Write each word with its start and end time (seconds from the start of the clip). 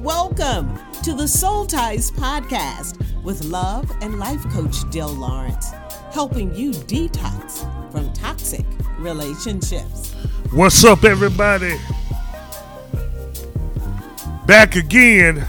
Welcome 0.00 0.78
to 1.02 1.14
the 1.14 1.26
Soul 1.26 1.64
Ties 1.64 2.10
Podcast 2.10 3.22
with 3.22 3.42
love 3.44 3.90
and 4.02 4.18
life 4.18 4.42
coach 4.50 4.88
Dale 4.90 5.08
Lawrence, 5.08 5.70
helping 6.12 6.54
you 6.54 6.72
detox 6.72 7.60
from 7.90 8.12
toxic 8.12 8.66
relationships. 8.98 10.12
What's 10.52 10.84
up, 10.84 11.04
everybody? 11.04 11.78
Back 14.46 14.76
again. 14.76 15.46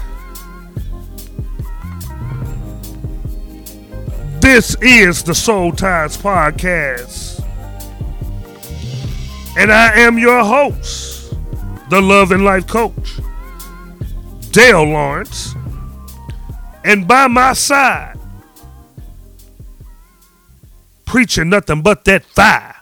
This 4.40 4.74
is 4.80 5.22
the 5.22 5.34
Soul 5.34 5.72
Ties 5.72 6.16
Podcast. 6.16 7.40
And 9.58 9.70
I 9.70 9.98
am 10.00 10.18
your 10.18 10.42
host, 10.42 11.11
the 11.92 12.00
Love 12.00 12.32
and 12.32 12.42
Life 12.42 12.66
Coach, 12.66 13.20
Dale 14.50 14.82
Lawrence. 14.82 15.54
And 16.86 17.06
by 17.06 17.26
my 17.26 17.52
side, 17.52 18.18
preaching 21.04 21.50
nothing 21.50 21.82
but 21.82 22.06
that 22.06 22.24
fire 22.24 22.76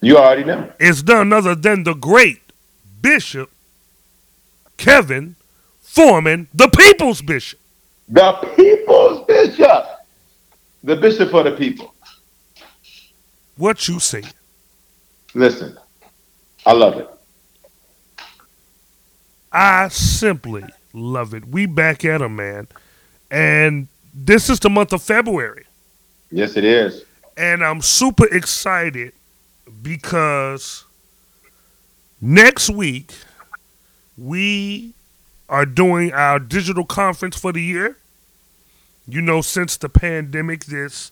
You 0.00 0.18
already 0.18 0.44
know. 0.44 0.72
is 0.78 1.02
none 1.02 1.32
other 1.32 1.56
than 1.56 1.82
the 1.82 1.94
great 1.94 2.40
Bishop 3.02 3.50
Kevin 4.76 5.34
Foreman, 5.80 6.46
the 6.54 6.68
People's 6.68 7.20
Bishop. 7.20 7.58
The 8.08 8.34
people's 8.54 9.26
bishop. 9.26 9.84
The 10.84 10.94
bishop 10.94 11.32
for 11.32 11.42
the 11.42 11.56
people. 11.56 11.92
What 13.56 13.88
you 13.88 13.98
say? 13.98 14.22
Listen, 15.34 15.76
I 16.64 16.72
love 16.72 16.96
it. 16.96 17.08
I 19.52 19.88
simply 19.88 20.64
love 20.92 21.34
it. 21.34 21.46
We 21.46 21.66
back 21.66 22.04
at 22.04 22.16
at 22.16 22.22
'em, 22.22 22.36
man. 22.36 22.68
And 23.30 23.88
this 24.12 24.50
is 24.50 24.60
the 24.60 24.70
month 24.70 24.92
of 24.92 25.02
February. 25.02 25.64
Yes, 26.30 26.56
it 26.56 26.64
is. 26.64 27.04
And 27.36 27.64
I'm 27.64 27.80
super 27.80 28.26
excited 28.26 29.12
because 29.82 30.84
next 32.20 32.70
week 32.70 33.12
we 34.16 34.94
are 35.48 35.66
doing 35.66 36.12
our 36.12 36.38
digital 36.38 36.84
conference 36.84 37.36
for 37.36 37.52
the 37.52 37.62
year. 37.62 37.96
You 39.08 39.20
know, 39.20 39.40
since 39.40 39.76
the 39.76 39.88
pandemic, 39.88 40.66
this 40.66 41.10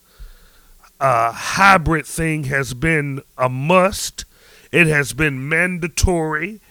uh, 0.99 1.31
hybrid 1.31 2.05
thing 2.05 2.45
has 2.45 2.73
been 2.73 3.21
a 3.37 3.49
must, 3.49 4.25
it 4.71 4.87
has 4.87 5.13
been 5.13 5.49
mandatory. 5.49 6.61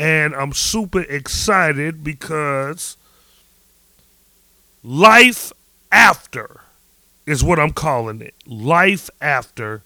And 0.00 0.34
I'm 0.34 0.54
super 0.54 1.02
excited 1.02 2.02
because 2.02 2.96
life 4.82 5.52
after 5.92 6.62
is 7.26 7.44
what 7.44 7.60
I'm 7.60 7.72
calling 7.72 8.22
it. 8.22 8.32
Life 8.46 9.10
after. 9.20 9.82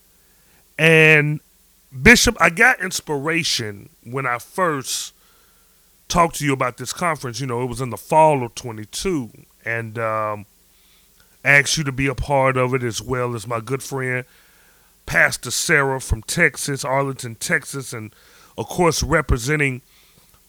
And 0.79 1.41
Bishop, 2.01 2.37
I 2.41 2.51
got 2.51 2.81
inspiration 2.81 3.89
when 4.05 4.25
I 4.25 4.39
first 4.39 5.15
talked 6.07 6.37
to 6.37 6.45
you 6.45 6.53
about 6.53 6.77
this 6.77 6.93
conference. 6.93 7.41
You 7.41 7.49
know, 7.49 7.63
it 7.63 7.67
was 7.67 7.81
in 7.81 7.91
the 7.91 7.97
fall 7.97 8.45
of 8.45 8.55
22. 8.55 9.31
And 9.65 9.99
um, 9.99 10.47
asked 11.45 11.77
you 11.77 11.83
to 11.83 11.91
be 11.91 12.07
a 12.07 12.15
part 12.15 12.57
of 12.57 12.73
it 12.73 12.85
as 12.85 13.03
well 13.03 13.35
as 13.35 13.49
my 13.49 13.59
good 13.59 13.83
friend, 13.83 14.25
Pastor 15.07 15.51
Sarah 15.51 16.01
from 16.01 16.23
Texas, 16.23 16.85
Arlington, 16.85 17.35
Texas. 17.35 17.93
And 17.93 18.15
of 18.57 18.69
course, 18.69 19.03
representing 19.03 19.83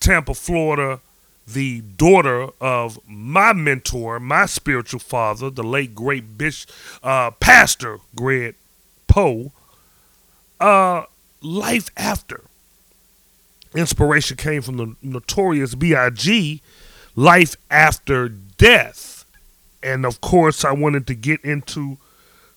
Tampa, 0.06 0.36
Florida, 0.36 1.02
the 1.48 1.82
daughter 1.82 2.50
of 2.62 3.00
my 3.08 3.54
mentor, 3.54 4.20
my 4.20 4.46
spiritual 4.46 5.00
father, 5.00 5.50
the 5.50 5.64
late 5.64 5.96
great 5.96 6.38
Bishop, 6.38 6.70
uh, 7.02 7.32
Pastor 7.32 7.98
Greg 8.16 8.54
Poe. 9.08 9.52
Uh, 10.60 11.06
life 11.42 11.90
after. 11.98 12.44
Inspiration 13.74 14.38
came 14.38 14.62
from 14.62 14.78
the 14.78 14.96
notorious 15.02 15.74
B.I.G. 15.74 16.62
Life 17.16 17.56
after 17.72 18.30
death, 18.30 19.26
and 19.82 20.06
of 20.06 20.22
course, 20.22 20.64
I 20.64 20.72
wanted 20.72 21.08
to 21.08 21.16
get 21.16 21.44
into 21.44 21.98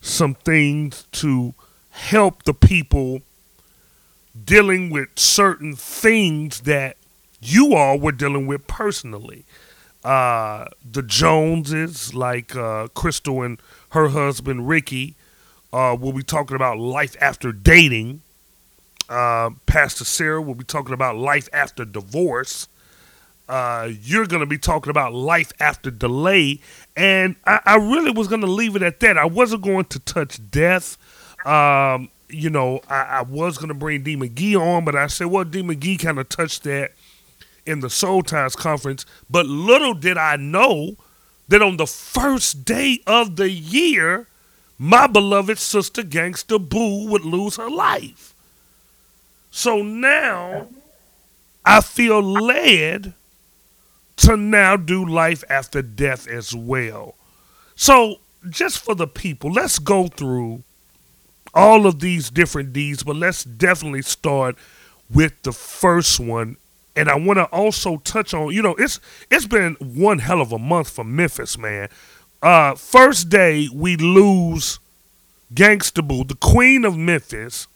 some 0.02 0.34
things 0.34 1.04
to 1.12 1.54
help 1.88 2.42
the 2.42 2.52
people 2.52 3.22
dealing 4.44 4.90
with 4.90 5.08
certain 5.16 5.74
things 5.74 6.60
that 6.60 6.97
you 7.40 7.74
all 7.74 7.98
were 7.98 8.12
dealing 8.12 8.46
with 8.46 8.66
personally. 8.66 9.44
Uh, 10.04 10.66
the 10.90 11.02
Joneses, 11.02 12.14
like 12.14 12.54
uh, 12.54 12.88
Crystal 12.88 13.42
and 13.42 13.60
her 13.90 14.08
husband 14.08 14.68
Ricky, 14.68 15.16
uh, 15.72 15.96
will 15.98 16.12
be 16.12 16.22
talking 16.22 16.56
about 16.56 16.78
life 16.78 17.16
after 17.20 17.52
dating. 17.52 18.22
Uh, 19.08 19.50
Pastor 19.66 20.04
Sarah 20.04 20.40
will 20.40 20.54
be 20.54 20.64
talking 20.64 20.94
about 20.94 21.16
life 21.16 21.48
after 21.52 21.84
divorce. 21.84 22.68
Uh, 23.48 23.88
you're 24.02 24.26
going 24.26 24.40
to 24.40 24.46
be 24.46 24.58
talking 24.58 24.90
about 24.90 25.14
life 25.14 25.52
after 25.58 25.90
delay. 25.90 26.60
And 26.96 27.36
I, 27.46 27.60
I 27.64 27.76
really 27.76 28.10
was 28.10 28.28
going 28.28 28.42
to 28.42 28.46
leave 28.46 28.76
it 28.76 28.82
at 28.82 29.00
that. 29.00 29.16
I 29.16 29.24
wasn't 29.24 29.62
going 29.62 29.86
to 29.86 29.98
touch 30.00 30.38
death. 30.50 30.98
Um, 31.46 32.10
you 32.28 32.50
know, 32.50 32.80
I, 32.90 33.02
I 33.02 33.22
was 33.22 33.56
going 33.56 33.68
to 33.68 33.74
bring 33.74 34.02
D. 34.02 34.16
McGee 34.16 34.60
on, 34.60 34.84
but 34.84 34.94
I 34.94 35.06
said, 35.06 35.28
well, 35.28 35.44
D. 35.44 35.62
McGee 35.62 35.98
kind 35.98 36.18
of 36.18 36.28
touched 36.28 36.64
that 36.64 36.92
in 37.68 37.80
the 37.80 37.90
Soul 37.90 38.22
Ties 38.22 38.56
conference. 38.56 39.04
But 39.30 39.46
little 39.46 39.94
did 39.94 40.16
I 40.16 40.36
know 40.36 40.96
that 41.48 41.62
on 41.62 41.76
the 41.76 41.86
first 41.86 42.64
day 42.64 43.00
of 43.06 43.36
the 43.36 43.50
year, 43.50 44.26
my 44.78 45.06
beloved 45.06 45.58
sister 45.58 46.02
Gangsta 46.02 46.58
Boo 46.58 47.08
would 47.08 47.24
lose 47.24 47.56
her 47.56 47.70
life. 47.70 48.34
So 49.50 49.82
now 49.82 50.68
I 51.64 51.80
feel 51.80 52.22
led 52.22 53.14
to 54.16 54.36
now 54.36 54.76
do 54.76 55.04
life 55.04 55.44
after 55.48 55.82
death 55.82 56.28
as 56.28 56.54
well. 56.54 57.14
So 57.76 58.16
just 58.50 58.78
for 58.78 58.94
the 58.94 59.06
people, 59.06 59.52
let's 59.52 59.78
go 59.78 60.08
through 60.08 60.62
all 61.54 61.86
of 61.86 62.00
these 62.00 62.30
different 62.30 62.72
deeds, 62.72 63.02
but 63.02 63.16
let's 63.16 63.44
definitely 63.44 64.02
start 64.02 64.56
with 65.10 65.42
the 65.42 65.52
first 65.52 66.20
one. 66.20 66.56
And 66.98 67.08
I 67.08 67.14
want 67.14 67.36
to 67.36 67.44
also 67.44 67.98
touch 67.98 68.34
on, 68.34 68.52
you 68.52 68.60
know, 68.60 68.74
it's 68.74 68.98
it's 69.30 69.46
been 69.46 69.76
one 69.78 70.18
hell 70.18 70.40
of 70.40 70.50
a 70.50 70.58
month 70.58 70.90
for 70.90 71.04
Memphis, 71.04 71.56
man. 71.56 71.88
Uh, 72.42 72.74
first 72.74 73.28
day 73.28 73.68
we 73.72 73.96
lose 73.96 74.80
Gangsta 75.54 76.06
Boo, 76.06 76.24
the 76.24 76.34
queen 76.34 76.84
of 76.84 76.96
Memphis, 76.96 77.68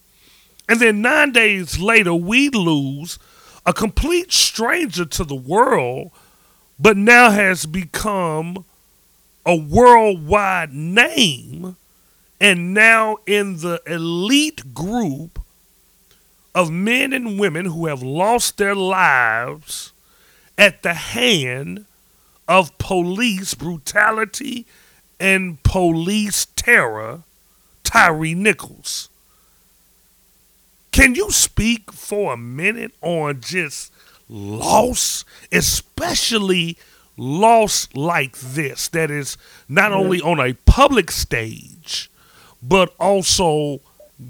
and 0.68 0.80
then 0.80 1.02
nine 1.02 1.30
days 1.30 1.78
later 1.78 2.12
we 2.12 2.48
lose 2.50 3.20
a 3.64 3.72
complete 3.72 4.32
stranger 4.32 5.04
to 5.04 5.22
the 5.22 5.36
world, 5.36 6.10
but 6.76 6.96
now 6.96 7.30
has 7.30 7.64
become 7.64 8.64
a 9.46 9.54
worldwide 9.54 10.74
name, 10.74 11.76
and 12.40 12.74
now 12.74 13.18
in 13.26 13.58
the 13.58 13.80
elite 13.86 14.74
group 14.74 15.38
of 16.54 16.70
men 16.70 17.12
and 17.12 17.38
women 17.38 17.66
who 17.66 17.86
have 17.86 18.02
lost 18.02 18.58
their 18.58 18.74
lives 18.74 19.92
at 20.58 20.82
the 20.82 20.94
hand 20.94 21.86
of 22.46 22.76
police 22.78 23.54
brutality 23.54 24.66
and 25.18 25.62
police 25.62 26.46
terror, 26.56 27.22
Tyre 27.84 28.34
Nichols. 28.34 29.08
Can 30.90 31.14
you 31.14 31.30
speak 31.30 31.90
for 31.90 32.34
a 32.34 32.36
minute 32.36 32.92
on 33.00 33.40
just 33.40 33.92
loss, 34.28 35.24
especially 35.50 36.76
loss 37.16 37.88
like 37.94 38.36
this, 38.38 38.88
that 38.88 39.10
is 39.10 39.36
not 39.68 39.92
only 39.92 40.20
on 40.20 40.38
a 40.38 40.54
public 40.66 41.10
stage, 41.10 42.10
but 42.62 42.94
also 42.98 43.80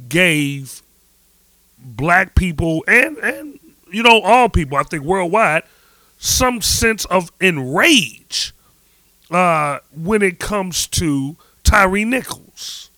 gave 0.09 0.83
black 1.84 2.34
people 2.34 2.84
and 2.88 3.17
and 3.19 3.61
you 3.90 4.02
know 4.02 4.20
all 4.20 4.49
people 4.49 4.79
I 4.79 4.82
think 4.84 5.05
worldwide 5.05 5.64
some 6.19 6.61
sense 6.61 7.05
of 7.06 7.32
enrage 7.40 8.52
uh, 9.32 9.81
when 9.93 10.23
it 10.23 10.38
comes 10.38 10.87
to 10.87 11.37
Tyre 11.64 12.05
Nichols. 12.05 12.90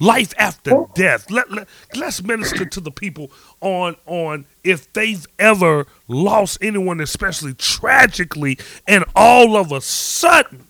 Life 0.00 0.32
after 0.38 0.86
death. 0.94 1.30
Let, 1.30 1.50
let 1.50 1.68
let's 1.94 2.22
minister 2.22 2.64
to 2.64 2.80
the 2.80 2.90
people 2.90 3.30
on 3.60 3.96
on 4.06 4.46
if 4.64 4.90
they've 4.94 5.26
ever 5.38 5.86
lost 6.08 6.58
anyone, 6.62 7.00
especially 7.00 7.52
tragically, 7.54 8.58
and 8.88 9.04
all 9.14 9.56
of 9.58 9.72
a 9.72 9.82
sudden, 9.82 10.64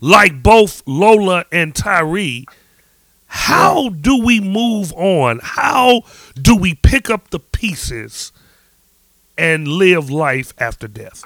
like 0.00 0.42
both 0.42 0.82
Lola 0.86 1.46
and 1.52 1.72
Tyre, 1.74 2.44
how 3.38 3.90
do 3.90 4.20
we 4.22 4.40
move 4.40 4.92
on? 4.94 5.38
How 5.42 6.02
do 6.34 6.56
we 6.56 6.74
pick 6.74 7.08
up 7.08 7.30
the 7.30 7.38
pieces 7.38 8.32
and 9.38 9.68
live 9.68 10.10
life 10.10 10.52
after 10.58 10.88
death? 10.88 11.22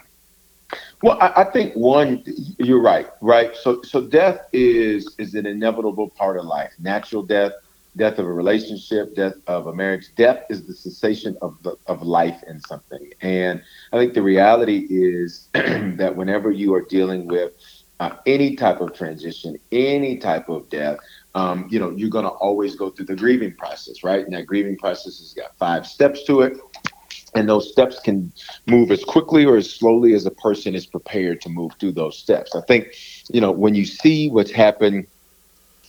Well, 1.03 1.17
I, 1.21 1.33
I, 1.41 1.45
think 1.45 1.75
one, 1.75 2.23
you're 2.59 2.83
right, 2.83 3.09
right. 3.23 3.57
So, 3.57 3.81
so 3.83 4.03
death 4.03 4.47
is 4.53 5.15
is 5.19 5.35
an 5.35 5.47
inevitable 5.47 6.11
part 6.11 6.37
of 6.37 6.45
life. 6.45 6.73
Natural 6.79 7.23
death, 7.23 7.53
death 7.97 8.19
of 8.19 8.27
a 8.27 8.33
relationship, 8.33 9.17
death 9.17 9.35
of 9.47 9.67
a 9.67 9.75
marriage. 9.75 10.15
Death 10.15 10.45
is 10.51 10.67
the 10.67 10.75
cessation 10.75 11.37
of 11.41 11.57
the, 11.63 11.77
of 11.87 12.03
life 12.03 12.41
in 12.47 12.61
something. 12.61 13.11
And 13.23 13.63
I 13.91 13.97
think 13.97 14.13
the 14.13 14.23
reality 14.23 14.87
is 14.91 15.49
that 15.55 16.15
whenever 16.15 16.51
you 16.51 16.75
are 16.75 16.83
dealing 16.83 17.27
with 17.27 17.53
uh, 18.01 18.17
any 18.27 18.57
type 18.57 18.81
of 18.81 18.95
transition, 18.95 19.59
any 19.71 20.19
type 20.19 20.49
of 20.49 20.69
death, 20.69 20.99
um, 21.35 21.67
you 21.71 21.79
know, 21.79 21.91
you're 21.91 22.11
going 22.11 22.25
to 22.25 22.31
always 22.31 22.77
go 22.77 22.91
through 22.91 23.07
the 23.07 23.17
grieving 23.17 23.55
process, 23.55 24.05
right? 24.05 24.25
And 24.25 24.35
that 24.35 24.47
grieving 24.47 24.77
process 24.77 25.19
has 25.19 25.33
got 25.35 25.57
five 25.57 25.87
steps 25.87 26.25
to 26.25 26.43
it 26.43 26.59
and 27.35 27.49
those 27.49 27.71
steps 27.71 27.99
can 28.01 28.33
move 28.67 28.91
as 28.91 29.05
quickly 29.05 29.45
or 29.45 29.57
as 29.57 29.71
slowly 29.71 30.15
as 30.15 30.27
a 30.27 30.31
person 30.31 30.75
is 30.75 30.87
prepared 30.87 31.41
to 31.43 31.49
move 31.49 31.73
through 31.81 31.93
those 31.93 32.19
steps. 32.19 32.55
I 32.55 32.61
think, 32.63 32.95
you 33.31 33.41
know, 33.41 33.51
when 33.51 33.75
you 33.75 33.85
see 33.85 34.29
what's 34.29 34.51
happened 34.51 35.07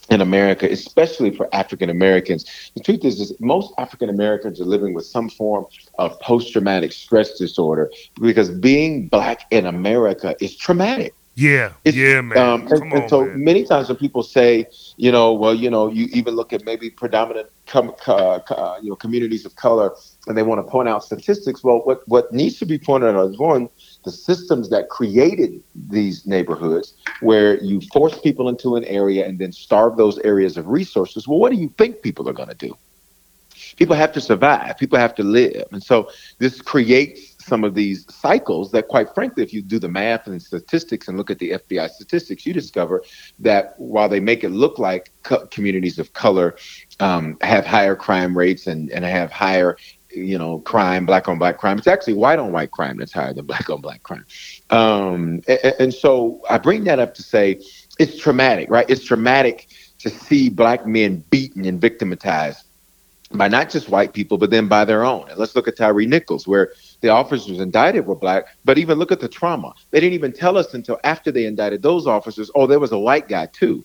in 0.10 0.22
America, 0.22 0.70
especially 0.70 1.36
for 1.36 1.54
African 1.54 1.90
Americans, 1.90 2.72
the 2.76 2.82
truth 2.82 3.04
is, 3.04 3.20
is 3.20 3.34
most 3.40 3.74
African 3.78 4.10
Americans 4.10 4.62
are 4.62 4.66
living 4.66 4.94
with 4.94 5.06
some 5.06 5.30
form 5.30 5.66
of 6.00 6.18
post-traumatic 6.20 6.92
stress 6.92 7.38
disorder 7.38 7.92
because 8.22 8.50
being 8.50 9.08
black 9.08 9.46
in 9.52 9.66
America 9.66 10.36
is 10.40 10.56
traumatic. 10.56 11.14
Yeah, 11.36 11.74
it's, 11.84 11.98
yeah, 11.98 12.22
man. 12.22 12.38
Um, 12.38 12.68
and, 12.68 12.94
and 12.94 13.10
so 13.10 13.26
man. 13.26 13.44
many 13.44 13.64
times 13.64 13.88
when 13.90 13.98
people 13.98 14.22
say, 14.22 14.68
you 14.98 15.12
know, 15.12 15.34
well, 15.34 15.56
you 15.56 15.68
know, 15.70 15.90
you 15.90 16.08
even 16.14 16.36
look 16.36 16.54
at 16.54 16.64
maybe 16.64 16.92
predominant, 16.92 17.50
com- 17.66 17.96
uh, 18.08 18.36
uh, 18.36 18.78
you 18.84 18.90
know, 18.92 18.96
communities 18.96 19.44
of 19.44 19.56
color, 19.56 19.96
and 20.28 20.38
they 20.38 20.44
want 20.44 20.64
to 20.64 20.70
point 20.70 20.88
out 20.88 21.04
statistics. 21.04 21.64
Well, 21.64 21.80
what 21.86 22.08
what 22.08 22.32
needs 22.32 22.60
to 22.60 22.68
be 22.68 22.78
pointed 22.78 23.16
out 23.16 23.32
is 23.32 23.40
one, 23.40 23.68
the 24.06 24.12
systems 24.12 24.70
that 24.70 24.90
created 24.90 25.64
these 25.90 26.28
neighborhoods, 26.28 26.94
where 27.22 27.60
you 27.64 27.82
force 27.92 28.20
people 28.20 28.48
into 28.48 28.76
an 28.76 28.84
area 28.86 29.26
and 29.26 29.40
then 29.40 29.52
starve 29.52 29.98
those 29.98 30.20
areas 30.20 30.56
of 30.56 30.68
resources. 30.68 31.28
Well, 31.28 31.40
what 31.40 31.52
do 31.52 31.58
you 31.58 31.74
think 31.80 32.04
people 32.04 32.30
are 32.30 32.34
going 32.34 32.50
to 32.50 32.56
do? 32.56 32.78
People 33.78 33.96
have 33.96 34.14
to 34.14 34.22
survive. 34.22 34.78
People 34.78 35.00
have 35.00 35.16
to 35.16 35.24
live, 35.24 35.66
and 35.72 35.82
so 35.82 36.12
this 36.38 36.62
creates 36.62 37.33
some 37.44 37.64
of 37.64 37.76
these 37.76 38.06
cycles 38.14 38.72
that, 38.72 38.88
quite 38.88 39.14
frankly, 39.14 39.44
if 39.44 39.54
you 39.54 39.62
do 39.62 39.80
the 39.80 39.90
math 39.90 40.28
and 40.28 40.42
statistics 40.42 41.08
and 41.08 41.18
look 41.18 41.30
at 41.30 41.40
the 41.40 41.52
FBI 41.52 41.90
statistics, 41.90 42.46
you 42.46 42.54
discover 42.54 43.04
that 43.40 43.76
while 43.78 44.10
they 44.10 44.20
make 44.20 44.44
it 44.44 44.50
look 44.50 44.80
like 44.80 45.12
co- 45.24 45.46
communities 45.48 46.00
of 46.00 46.14
color 46.14 46.56
um, 47.00 47.38
have 47.42 47.66
higher 47.66 47.96
crime 47.96 48.38
rates 48.38 48.68
and, 48.68 48.90
and 48.92 49.06
have 49.06 49.32
higher 49.32 49.78
you 50.16 50.38
know, 50.38 50.60
crime, 50.60 51.06
black 51.06 51.28
on 51.28 51.40
black 51.40 51.58
crime. 51.58 51.78
It's 51.78 51.88
actually 51.88 52.14
white 52.14 52.40
on 52.40 52.52
white 52.52 52.72
crime 52.72 52.98
that's 52.98 53.14
higher 53.14 53.34
than 53.34 53.46
black 53.48 53.70
on 53.70 53.82
black 53.82 54.04
crime. 54.04 54.26
Um, 54.70 55.42
and, 55.48 55.74
and, 55.80 55.94
so 55.94 56.42
I 56.50 56.58
bring 56.58 56.84
that 56.86 57.00
up 57.00 57.16
to 57.16 57.24
say 57.24 57.60
it's 58.00 58.18
traumatic, 58.18 58.70
right? 58.70 58.88
It's 58.90 59.04
traumatic 59.04 59.70
to 60.00 60.10
see 60.10 60.50
black 60.50 60.86
men 60.86 61.24
beaten 61.30 61.66
and 61.66 61.80
victimized 61.80 62.66
by 63.32 63.48
not 63.48 63.70
just 63.70 63.90
white 63.90 64.14
people, 64.14 64.38
but 64.38 64.52
then 64.52 64.68
by 64.68 64.86
their 64.86 65.04
own. 65.04 65.30
And 65.30 65.40
let's 65.40 65.56
look 65.56 65.68
at 65.68 65.78
Tyre 65.78 66.06
Nichols, 66.06 66.48
where 66.48 66.74
the 67.04 67.10
officers 67.10 67.60
indicted 67.60 68.08
were 68.08 68.16
black, 68.16 68.46
but 68.64 68.78
even 68.78 68.98
look 68.98 69.12
at 69.12 69.20
the 69.20 69.28
trauma. 69.28 69.74
They 69.92 70.00
didn't 70.00 70.14
even 70.14 70.32
tell 70.32 70.58
us 70.58 70.74
until 70.74 70.98
after 71.04 71.32
they 71.32 71.46
indicted 71.46 71.84
those 71.84 72.08
officers, 72.08 72.50
oh, 72.56 72.66
there 72.66 72.80
was 72.80 72.94
a 72.94 72.98
white 72.98 73.28
guy 73.28 73.48
too. 73.48 73.84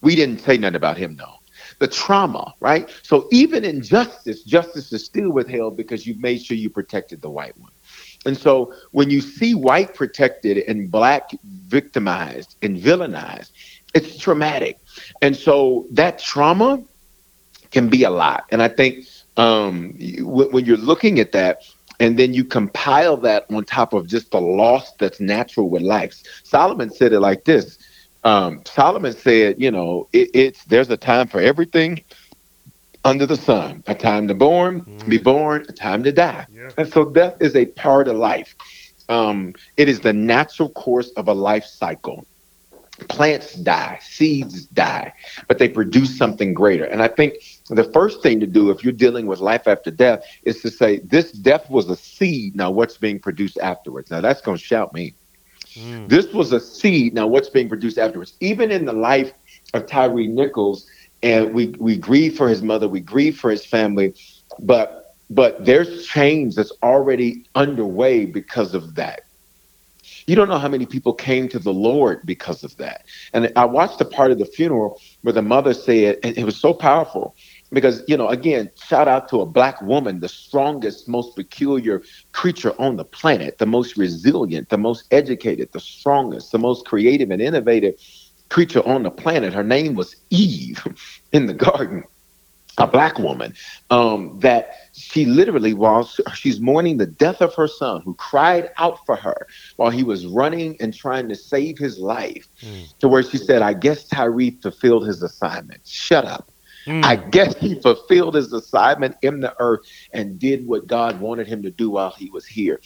We 0.00 0.16
didn't 0.16 0.40
say 0.40 0.58
nothing 0.58 0.74
about 0.74 0.96
him, 0.96 1.16
though. 1.16 1.36
The 1.78 1.86
trauma, 1.86 2.52
right? 2.58 2.90
So 3.04 3.28
even 3.30 3.64
in 3.64 3.80
justice, 3.80 4.42
justice 4.42 4.92
is 4.92 5.04
still 5.04 5.30
withheld 5.30 5.76
because 5.76 6.04
you 6.04 6.16
made 6.18 6.42
sure 6.42 6.56
you 6.56 6.68
protected 6.68 7.22
the 7.22 7.30
white 7.30 7.56
one. 7.58 7.70
And 8.26 8.36
so 8.36 8.74
when 8.90 9.08
you 9.08 9.20
see 9.20 9.54
white 9.54 9.94
protected 9.94 10.58
and 10.66 10.90
black 10.90 11.30
victimized 11.68 12.56
and 12.62 12.76
villainized, 12.76 13.52
it's 13.94 14.18
traumatic. 14.18 14.80
And 15.22 15.36
so 15.36 15.86
that 15.92 16.18
trauma 16.18 16.82
can 17.70 17.88
be 17.88 18.02
a 18.02 18.10
lot. 18.10 18.46
And 18.50 18.60
I 18.60 18.68
think 18.68 19.06
um, 19.36 19.94
when 20.20 20.64
you're 20.64 20.76
looking 20.76 21.20
at 21.20 21.30
that, 21.32 21.62
and 22.00 22.18
then 22.18 22.32
you 22.34 22.44
compile 22.44 23.16
that 23.18 23.46
on 23.50 23.64
top 23.64 23.92
of 23.92 24.06
just 24.06 24.30
the 24.30 24.40
loss 24.40 24.92
that's 24.94 25.20
natural 25.20 25.68
with 25.68 25.82
life. 25.82 26.22
Solomon 26.44 26.90
said 26.90 27.12
it 27.12 27.20
like 27.20 27.44
this. 27.44 27.78
Um, 28.24 28.62
Solomon 28.64 29.12
said, 29.12 29.60
you 29.60 29.70
know, 29.70 30.08
it, 30.12 30.30
it's 30.34 30.64
there's 30.64 30.90
a 30.90 30.96
time 30.96 31.28
for 31.28 31.40
everything 31.40 32.02
under 33.04 33.26
the 33.26 33.36
sun, 33.36 33.82
a 33.86 33.94
time 33.94 34.28
to 34.28 34.34
born, 34.34 34.82
mm. 34.82 35.08
be 35.08 35.18
born, 35.18 35.64
a 35.68 35.72
time 35.72 36.02
to 36.04 36.12
die. 36.12 36.46
Yeah. 36.52 36.70
And 36.76 36.92
so 36.92 37.04
death 37.04 37.36
is 37.40 37.54
a 37.56 37.66
part 37.66 38.08
of 38.08 38.16
life. 38.16 38.54
Um, 39.08 39.54
it 39.76 39.88
is 39.88 40.00
the 40.00 40.12
natural 40.12 40.68
course 40.70 41.10
of 41.10 41.28
a 41.28 41.32
life 41.32 41.64
cycle 41.64 42.26
plants 43.08 43.54
die, 43.54 43.98
seeds 44.02 44.66
die, 44.66 45.12
but 45.46 45.58
they 45.58 45.68
produce 45.68 46.16
something 46.16 46.54
greater. 46.54 46.84
And 46.84 47.02
I 47.02 47.08
think 47.08 47.34
the 47.68 47.84
first 47.92 48.22
thing 48.22 48.40
to 48.40 48.46
do 48.46 48.70
if 48.70 48.82
you're 48.82 48.92
dealing 48.92 49.26
with 49.26 49.40
life 49.40 49.68
after 49.68 49.90
death 49.90 50.24
is 50.42 50.60
to 50.62 50.70
say, 50.70 50.98
this 50.98 51.32
death 51.32 51.68
was 51.70 51.88
a 51.88 51.96
seed. 51.96 52.56
Now, 52.56 52.70
what's 52.70 52.96
being 52.96 53.20
produced 53.20 53.58
afterwards? 53.58 54.10
Now, 54.10 54.20
that's 54.20 54.40
going 54.40 54.58
to 54.58 54.62
shout 54.62 54.92
me. 54.92 55.14
Mm. 55.74 56.08
This 56.08 56.32
was 56.32 56.52
a 56.52 56.60
seed. 56.60 57.14
Now, 57.14 57.26
what's 57.26 57.48
being 57.48 57.68
produced 57.68 57.98
afterwards? 57.98 58.34
Even 58.40 58.70
in 58.70 58.84
the 58.84 58.92
life 58.92 59.32
of 59.74 59.86
Tyre 59.86 60.26
Nichols, 60.26 60.86
and 61.22 61.52
we, 61.54 61.68
we 61.78 61.96
grieve 61.96 62.36
for 62.36 62.48
his 62.48 62.62
mother, 62.62 62.88
we 62.88 63.00
grieve 63.00 63.38
for 63.38 63.50
his 63.50 63.64
family, 63.64 64.14
but 64.60 65.04
but 65.30 65.64
there's 65.66 66.06
change 66.06 66.54
that's 66.54 66.72
already 66.82 67.44
underway 67.54 68.24
because 68.24 68.74
of 68.74 68.94
that. 68.94 69.24
You 70.28 70.36
don't 70.36 70.50
know 70.50 70.58
how 70.58 70.68
many 70.68 70.84
people 70.84 71.14
came 71.14 71.48
to 71.48 71.58
the 71.58 71.72
Lord 71.72 72.20
because 72.26 72.62
of 72.62 72.76
that. 72.76 73.06
And 73.32 73.50
I 73.56 73.64
watched 73.64 73.98
a 74.02 74.04
part 74.04 74.30
of 74.30 74.38
the 74.38 74.44
funeral 74.44 75.00
where 75.22 75.32
the 75.32 75.40
mother 75.40 75.72
said, 75.72 76.18
and 76.22 76.36
it 76.36 76.44
was 76.44 76.60
so 76.60 76.74
powerful 76.74 77.34
because, 77.72 78.02
you 78.08 78.14
know, 78.14 78.28
again, 78.28 78.70
shout 78.76 79.08
out 79.08 79.30
to 79.30 79.40
a 79.40 79.46
black 79.46 79.80
woman, 79.80 80.20
the 80.20 80.28
strongest, 80.28 81.08
most 81.08 81.34
peculiar 81.34 82.02
creature 82.32 82.74
on 82.78 82.96
the 82.96 83.06
planet, 83.06 83.56
the 83.56 83.64
most 83.64 83.96
resilient, 83.96 84.68
the 84.68 84.76
most 84.76 85.06
educated, 85.12 85.70
the 85.72 85.80
strongest, 85.80 86.52
the 86.52 86.58
most 86.58 86.84
creative 86.84 87.30
and 87.30 87.40
innovative 87.40 87.94
creature 88.50 88.86
on 88.86 89.04
the 89.04 89.10
planet. 89.10 89.54
Her 89.54 89.64
name 89.64 89.94
was 89.94 90.14
Eve 90.28 90.86
in 91.32 91.46
the 91.46 91.54
garden 91.54 92.04
a 92.78 92.86
black 92.86 93.18
woman 93.18 93.54
um, 93.90 94.38
that 94.40 94.88
she 94.92 95.24
literally 95.24 95.74
while 95.74 96.08
she's 96.34 96.60
mourning 96.60 96.96
the 96.96 97.06
death 97.06 97.40
of 97.40 97.54
her 97.54 97.68
son 97.68 98.00
who 98.02 98.14
cried 98.14 98.70
out 98.78 99.04
for 99.06 99.16
her 99.16 99.46
while 99.76 99.90
he 99.90 100.02
was 100.02 100.26
running 100.26 100.76
and 100.80 100.94
trying 100.94 101.28
to 101.28 101.34
save 101.34 101.78
his 101.78 101.98
life 101.98 102.46
mm. 102.62 102.98
to 102.98 103.08
where 103.08 103.22
she 103.22 103.36
said 103.36 103.62
i 103.62 103.72
guess 103.72 104.04
tyre 104.04 104.50
fulfilled 104.62 105.06
his 105.06 105.22
assignment 105.22 105.80
shut 105.86 106.24
up 106.24 106.50
mm. 106.86 107.04
i 107.04 107.16
guess 107.16 107.56
he 107.56 107.80
fulfilled 107.80 108.34
his 108.34 108.52
assignment 108.52 109.16
in 109.22 109.40
the 109.40 109.54
earth 109.60 109.80
and 110.12 110.38
did 110.38 110.66
what 110.66 110.86
god 110.86 111.20
wanted 111.20 111.46
him 111.46 111.62
to 111.62 111.70
do 111.70 111.90
while 111.90 112.14
he 112.16 112.30
was 112.30 112.46
here 112.46 112.80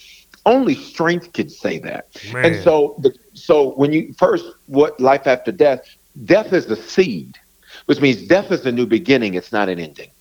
only 0.45 0.75
strength 0.75 1.31
could 1.33 1.51
say 1.51 1.79
that 1.79 2.07
Man. 2.33 2.45
and 2.45 2.63
so 2.63 2.95
the, 2.99 3.15
so 3.33 3.71
when 3.75 3.93
you 3.93 4.13
first 4.17 4.45
what 4.67 4.99
life 4.99 5.27
after 5.27 5.51
death 5.51 5.87
death 6.25 6.53
is 6.53 6.65
the 6.65 6.75
seed 6.75 7.37
which 7.85 8.01
means 8.01 8.27
death 8.27 8.51
is 8.51 8.65
a 8.65 8.71
new 8.71 8.85
beginning, 8.85 9.33
it's 9.33 9.51
not 9.51 9.69
an 9.69 9.79
ending. 9.79 10.11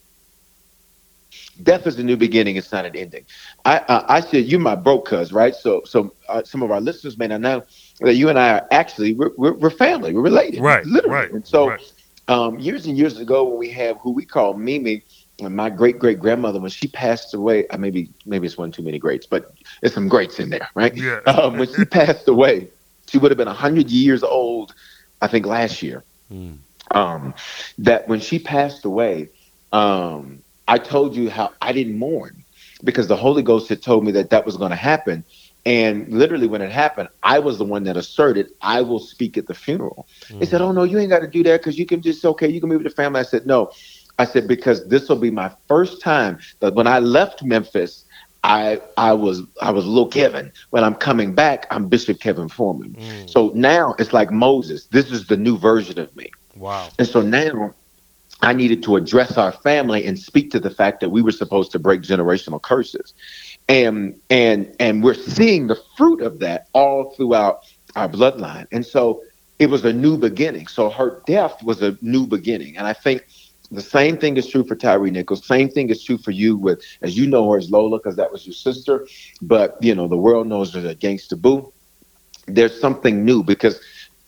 Death 1.62 1.86
is 1.86 1.98
a 1.98 2.02
new 2.02 2.16
beginning, 2.16 2.56
it's 2.56 2.72
not 2.72 2.84
an 2.84 2.96
ending. 2.96 3.24
I 3.64 3.78
uh, 3.78 4.04
I 4.08 4.20
said 4.20 4.46
You're 4.46 4.60
my 4.60 4.74
bro 4.74 5.00
cuz, 5.00 5.32
right? 5.32 5.54
So 5.54 5.82
so 5.84 6.14
uh, 6.28 6.42
some 6.44 6.62
of 6.62 6.70
our 6.70 6.80
listeners 6.80 7.18
may 7.18 7.26
not 7.26 7.40
know 7.40 7.62
that 8.00 8.14
you 8.14 8.28
and 8.28 8.38
I 8.38 8.54
are 8.54 8.66
actually 8.70 9.14
we're, 9.14 9.30
we're, 9.36 9.52
we're 9.52 9.70
family, 9.70 10.12
we're 10.12 10.22
related, 10.22 10.60
right? 10.60 10.84
Literally. 10.84 11.14
Right. 11.14 11.32
And 11.32 11.46
so 11.46 11.70
right. 11.70 11.92
Um, 12.28 12.58
years 12.60 12.86
and 12.86 12.96
years 12.96 13.18
ago, 13.18 13.42
when 13.44 13.58
we 13.58 13.68
have 13.70 13.98
who 13.98 14.12
we 14.12 14.24
call 14.24 14.54
Mimi, 14.54 15.02
and 15.40 15.56
my 15.56 15.68
great 15.68 15.98
great 15.98 16.20
grandmother, 16.20 16.60
when 16.60 16.70
she 16.70 16.86
passed 16.86 17.34
away, 17.34 17.66
uh, 17.68 17.76
maybe 17.76 18.10
maybe 18.24 18.46
it's 18.46 18.56
one 18.56 18.70
too 18.70 18.82
many 18.82 18.98
greats, 18.98 19.26
but 19.26 19.52
there's 19.80 19.92
some 19.92 20.08
greats 20.08 20.38
in 20.38 20.48
there, 20.50 20.68
right? 20.74 20.96
Yeah. 20.96 21.20
Um, 21.26 21.58
when 21.58 21.68
she 21.72 21.84
passed 21.84 22.28
away, 22.28 22.68
she 23.08 23.18
would 23.18 23.30
have 23.30 23.38
been 23.38 23.48
hundred 23.48 23.90
years 23.90 24.22
old, 24.22 24.72
I 25.20 25.26
think, 25.26 25.46
last 25.46 25.82
year. 25.82 26.04
Mm 26.32 26.58
um, 26.90 27.34
that 27.78 28.08
when 28.08 28.20
she 28.20 28.38
passed 28.38 28.84
away, 28.84 29.30
um, 29.72 30.42
I 30.68 30.78
told 30.78 31.16
you 31.16 31.30
how 31.30 31.52
I 31.60 31.72
didn't 31.72 31.98
mourn 31.98 32.44
because 32.84 33.08
the 33.08 33.16
Holy 33.16 33.42
Ghost 33.42 33.68
had 33.68 33.82
told 33.82 34.04
me 34.04 34.12
that 34.12 34.30
that 34.30 34.44
was 34.44 34.56
going 34.56 34.70
to 34.70 34.76
happen. 34.76 35.24
And 35.64 36.08
literally, 36.08 36.48
when 36.48 36.60
it 36.60 36.72
happened, 36.72 37.08
I 37.22 37.38
was 37.38 37.58
the 37.58 37.64
one 37.64 37.84
that 37.84 37.96
asserted, 37.96 38.48
I 38.60 38.82
will 38.82 38.98
speak 38.98 39.38
at 39.38 39.46
the 39.46 39.54
funeral. 39.54 40.08
Mm. 40.28 40.40
They 40.40 40.46
said, 40.46 40.60
Oh, 40.60 40.72
no, 40.72 40.82
you 40.82 40.98
ain't 40.98 41.10
got 41.10 41.20
to 41.20 41.28
do 41.28 41.42
that 41.44 41.60
because 41.60 41.78
you 41.78 41.86
can 41.86 42.02
just, 42.02 42.24
okay, 42.24 42.48
you 42.48 42.60
can 42.60 42.68
move 42.68 42.82
the 42.82 42.90
family. 42.90 43.20
I 43.20 43.24
said, 43.24 43.46
No. 43.46 43.70
I 44.18 44.24
said, 44.24 44.48
Because 44.48 44.86
this 44.88 45.08
will 45.08 45.16
be 45.16 45.30
my 45.30 45.52
first 45.68 46.02
time 46.02 46.38
that 46.60 46.74
when 46.74 46.86
I 46.86 46.98
left 46.98 47.44
Memphis, 47.44 48.04
I 48.44 48.80
I 48.96 49.12
was 49.12 49.42
I 49.60 49.70
was 49.70 49.86
little 49.86 50.08
Kevin. 50.08 50.52
When 50.70 50.82
I'm 50.82 50.94
coming 50.96 51.34
back, 51.34 51.66
I'm 51.70 51.88
Bishop 51.88 52.18
Kevin 52.20 52.48
Foreman. 52.48 52.96
Mm. 52.98 53.30
So 53.30 53.52
now 53.54 53.94
it's 53.98 54.12
like 54.12 54.32
Moses. 54.32 54.86
This 54.86 55.12
is 55.12 55.26
the 55.28 55.36
new 55.36 55.56
version 55.56 55.98
of 55.98 56.14
me. 56.16 56.28
Wow. 56.56 56.88
And 56.98 57.06
so 57.08 57.22
now 57.22 57.74
I 58.42 58.52
needed 58.52 58.82
to 58.84 58.96
address 58.96 59.38
our 59.38 59.52
family 59.52 60.04
and 60.06 60.18
speak 60.18 60.50
to 60.52 60.60
the 60.60 60.70
fact 60.70 61.00
that 61.00 61.10
we 61.10 61.22
were 61.22 61.32
supposed 61.32 61.72
to 61.72 61.78
break 61.78 62.02
generational 62.02 62.60
curses. 62.60 63.14
and 63.68 64.14
and 64.30 64.74
and 64.80 65.02
we're 65.02 65.14
seeing 65.14 65.68
the 65.68 65.78
fruit 65.96 66.20
of 66.20 66.40
that 66.40 66.68
all 66.72 67.10
throughout 67.14 67.64
our 67.96 68.08
bloodline. 68.08 68.66
And 68.72 68.84
so 68.84 69.22
it 69.58 69.66
was 69.70 69.84
a 69.84 69.92
new 69.92 70.16
beginning. 70.18 70.66
So 70.66 70.90
her 70.90 71.22
death 71.26 71.62
was 71.62 71.82
a 71.82 71.96
new 72.02 72.26
beginning. 72.26 72.76
And 72.76 72.86
I 72.86 72.92
think 72.92 73.26
the 73.70 73.80
same 73.82 74.18
thing 74.18 74.36
is 74.36 74.46
true 74.46 74.64
for 74.64 74.74
Tyre 74.74 75.10
Nichols. 75.10 75.46
Same 75.46 75.68
thing 75.68 75.88
is 75.90 76.02
true 76.02 76.18
for 76.18 76.32
you 76.32 76.56
with, 76.56 76.82
as 77.02 77.16
you 77.16 77.26
know 77.26 77.50
her 77.50 77.58
as 77.58 77.70
Lola, 77.70 77.98
because 77.98 78.16
that 78.16 78.32
was 78.32 78.46
your 78.46 78.54
sister. 78.54 79.06
But, 79.40 79.76
you 79.80 79.94
know, 79.94 80.08
the 80.08 80.16
world 80.16 80.46
knows 80.46 80.74
her 80.74 80.80
as 80.80 80.96
Gangsta 80.96 81.40
Boo. 81.40 81.72
There's 82.46 82.78
something 82.80 83.24
new 83.24 83.42
because 83.42 83.80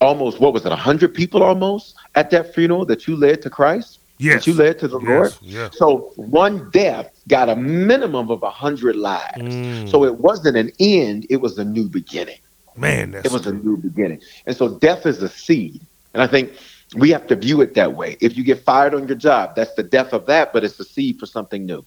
almost, 0.05 0.41
what 0.41 0.53
was 0.53 0.65
it, 0.65 0.71
100 0.71 1.15
people 1.15 1.43
almost 1.43 1.97
at 2.15 2.31
that 2.31 2.55
funeral 2.55 2.85
that 2.87 3.07
you 3.07 3.17
led 3.17 3.43
to 3.43 3.51
Christ? 3.51 3.99
Yes. 4.19 4.45
That 4.45 4.51
you 4.51 4.57
led 4.57 4.79
to 4.79 4.89
the 4.89 5.01
yes. 5.01 5.09
Lord? 5.09 5.33
Yes. 5.43 5.79
So 5.79 6.13
one 6.17 6.71
death 6.71 7.11
got 7.29 7.49
a 7.49 7.57
minimum 7.57 8.31
of 8.31 8.43
100 8.43 8.97
lives. 8.97 9.39
Mm. 9.39 9.91
So 9.91 10.05
it 10.05 10.19
wasn't 10.19 10.57
an 10.57 10.71
end, 10.79 11.27
it 11.31 11.39
was 11.39 11.59
a 11.59 11.65
new 11.65 11.89
beginning. 11.89 12.39
Man, 12.77 13.13
that's 13.13 13.27
It 13.27 13.33
was 13.33 13.47
a 13.47 13.53
new 13.53 13.77
beginning. 13.77 14.21
And 14.47 14.57
so 14.57 14.79
death 14.79 15.07
is 15.07 15.23
a 15.23 15.29
seed. 15.29 15.81
And 16.13 16.23
I 16.23 16.27
think 16.27 16.53
we 16.97 17.11
have 17.11 17.27
to 17.29 17.37
view 17.37 17.61
it 17.61 17.75
that 17.75 17.95
way. 17.95 18.17
If 18.21 18.37
you 18.37 18.45
get 18.45 18.65
fired 18.65 18.95
on 18.95 19.09
your 19.09 19.17
job, 19.17 19.57
that's 19.57 19.75
the 19.75 19.83
death 19.83 20.13
of 20.13 20.27
that, 20.27 20.53
but 20.53 20.65
it's 20.65 20.79
a 20.79 20.85
seed 20.85 21.19
for 21.19 21.27
something 21.27 21.67
new. 21.67 21.85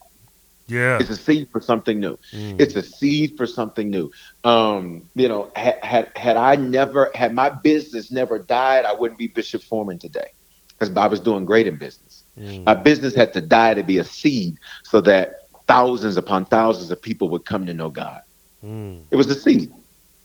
Yeah. 0.68 1.00
It's 1.00 1.10
a 1.10 1.16
seed 1.16 1.50
for 1.50 1.62
something 1.62 2.00
new. 2.00 2.18
Mm. 2.34 2.60
It's 2.60 2.76
a 2.76 2.84
seed 2.84 3.38
for 3.38 3.48
something 3.48 3.90
new. 3.90 4.12
Um, 4.44 5.10
you 5.16 5.28
know, 5.28 5.50
had, 5.56 5.80
had 5.84 6.12
had 6.16 6.38
I 6.38 6.56
never 6.56 7.10
had 7.16 7.34
my 7.34 7.50
business 7.50 8.12
never 8.12 8.38
died, 8.38 8.86
I 8.86 8.94
wouldn't 8.94 9.18
be 9.18 9.28
Bishop 9.28 9.64
Foreman 9.64 9.98
today 9.98 10.32
because 10.68 10.96
I 10.96 11.08
was 11.08 11.20
doing 11.20 11.46
great 11.46 11.68
in 11.68 11.78
business. 11.78 12.24
Mm. 12.38 12.66
My 12.66 12.74
business 12.74 13.16
had 13.16 13.34
to 13.34 13.42
die 13.42 13.74
to 13.76 13.84
be 13.84 13.98
a 13.98 14.04
seed 14.04 14.58
so 14.84 15.02
that 15.02 15.48
thousands 15.68 16.18
upon 16.18 16.46
thousands 16.46 16.92
of 16.92 17.02
people 17.02 17.30
would 17.30 17.46
come 17.46 17.66
to 17.66 17.74
know 17.74 17.90
God. 17.90 18.22
Mm. 18.64 19.04
It 19.10 19.16
was 19.16 19.30
a 19.30 19.36
seed. 19.36 19.72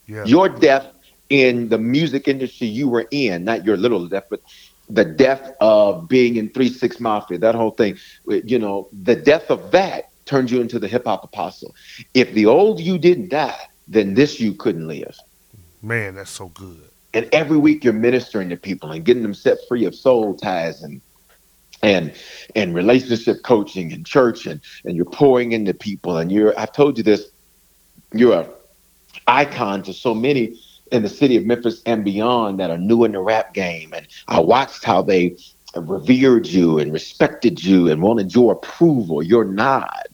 Yeah. 0.06 0.24
Your 0.24 0.48
death 0.48 0.86
in 1.30 1.68
the 1.68 1.78
music 1.78 2.28
industry 2.28 2.66
you 2.66 2.88
were 2.88 3.06
in, 3.10 3.44
not 3.44 3.64
your 3.64 3.76
little 3.76 4.06
death, 4.08 4.24
but 4.28 4.42
the 4.88 5.04
death 5.04 5.52
of 5.60 6.08
being 6.08 6.36
in 6.36 6.50
Three 6.50 6.68
Six 6.68 7.00
Mafia, 7.00 7.38
that 7.38 7.54
whole 7.54 7.70
thing, 7.70 7.96
you 8.26 8.58
know, 8.58 8.88
the 8.92 9.16
death 9.16 9.50
of 9.50 9.70
that 9.70 10.11
turned 10.24 10.50
you 10.50 10.60
into 10.60 10.78
the 10.78 10.88
hip 10.88 11.04
hop 11.04 11.24
apostle. 11.24 11.74
If 12.14 12.32
the 12.32 12.46
old 12.46 12.80
you 12.80 12.98
didn't 12.98 13.30
die, 13.30 13.58
then 13.88 14.14
this 14.14 14.40
you 14.40 14.54
couldn't 14.54 14.86
live. 14.86 15.16
Man, 15.82 16.14
that's 16.14 16.30
so 16.30 16.48
good. 16.48 16.80
And 17.14 17.28
every 17.32 17.58
week 17.58 17.84
you're 17.84 17.92
ministering 17.92 18.48
to 18.50 18.56
people 18.56 18.90
and 18.90 19.04
getting 19.04 19.22
them 19.22 19.34
set 19.34 19.58
free 19.68 19.84
of 19.84 19.94
soul 19.94 20.34
ties 20.34 20.82
and 20.82 21.00
and 21.82 22.14
and 22.54 22.74
relationship 22.74 23.42
coaching 23.42 23.92
and 23.92 24.06
church 24.06 24.46
and 24.46 24.60
and 24.84 24.96
you're 24.96 25.04
pouring 25.04 25.52
into 25.52 25.74
people 25.74 26.16
and 26.16 26.30
you're 26.30 26.58
I've 26.58 26.72
told 26.72 26.96
you 26.96 27.04
this, 27.04 27.28
you're 28.12 28.32
a 28.34 28.48
icon 29.26 29.82
to 29.82 29.92
so 29.92 30.14
many 30.14 30.58
in 30.90 31.02
the 31.02 31.08
city 31.08 31.36
of 31.36 31.44
Memphis 31.44 31.82
and 31.86 32.04
beyond 32.04 32.60
that 32.60 32.70
are 32.70 32.78
new 32.78 33.04
in 33.04 33.12
the 33.12 33.20
rap 33.20 33.54
game. 33.54 33.92
And 33.94 34.06
I 34.28 34.40
watched 34.40 34.84
how 34.84 35.02
they 35.02 35.36
revered 35.74 36.46
you 36.46 36.78
and 36.78 36.92
respected 36.92 37.64
you 37.64 37.90
and 37.90 38.02
wanted 38.02 38.34
your 38.34 38.52
approval, 38.52 39.22
your 39.22 39.44
nod, 39.44 40.06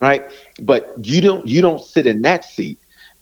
right? 0.00 0.30
But 0.60 0.94
you 1.02 1.20
don't 1.20 1.46
you 1.46 1.60
don't 1.60 1.82
sit 1.82 2.06
in 2.06 2.22
that 2.22 2.44
seat 2.44 2.78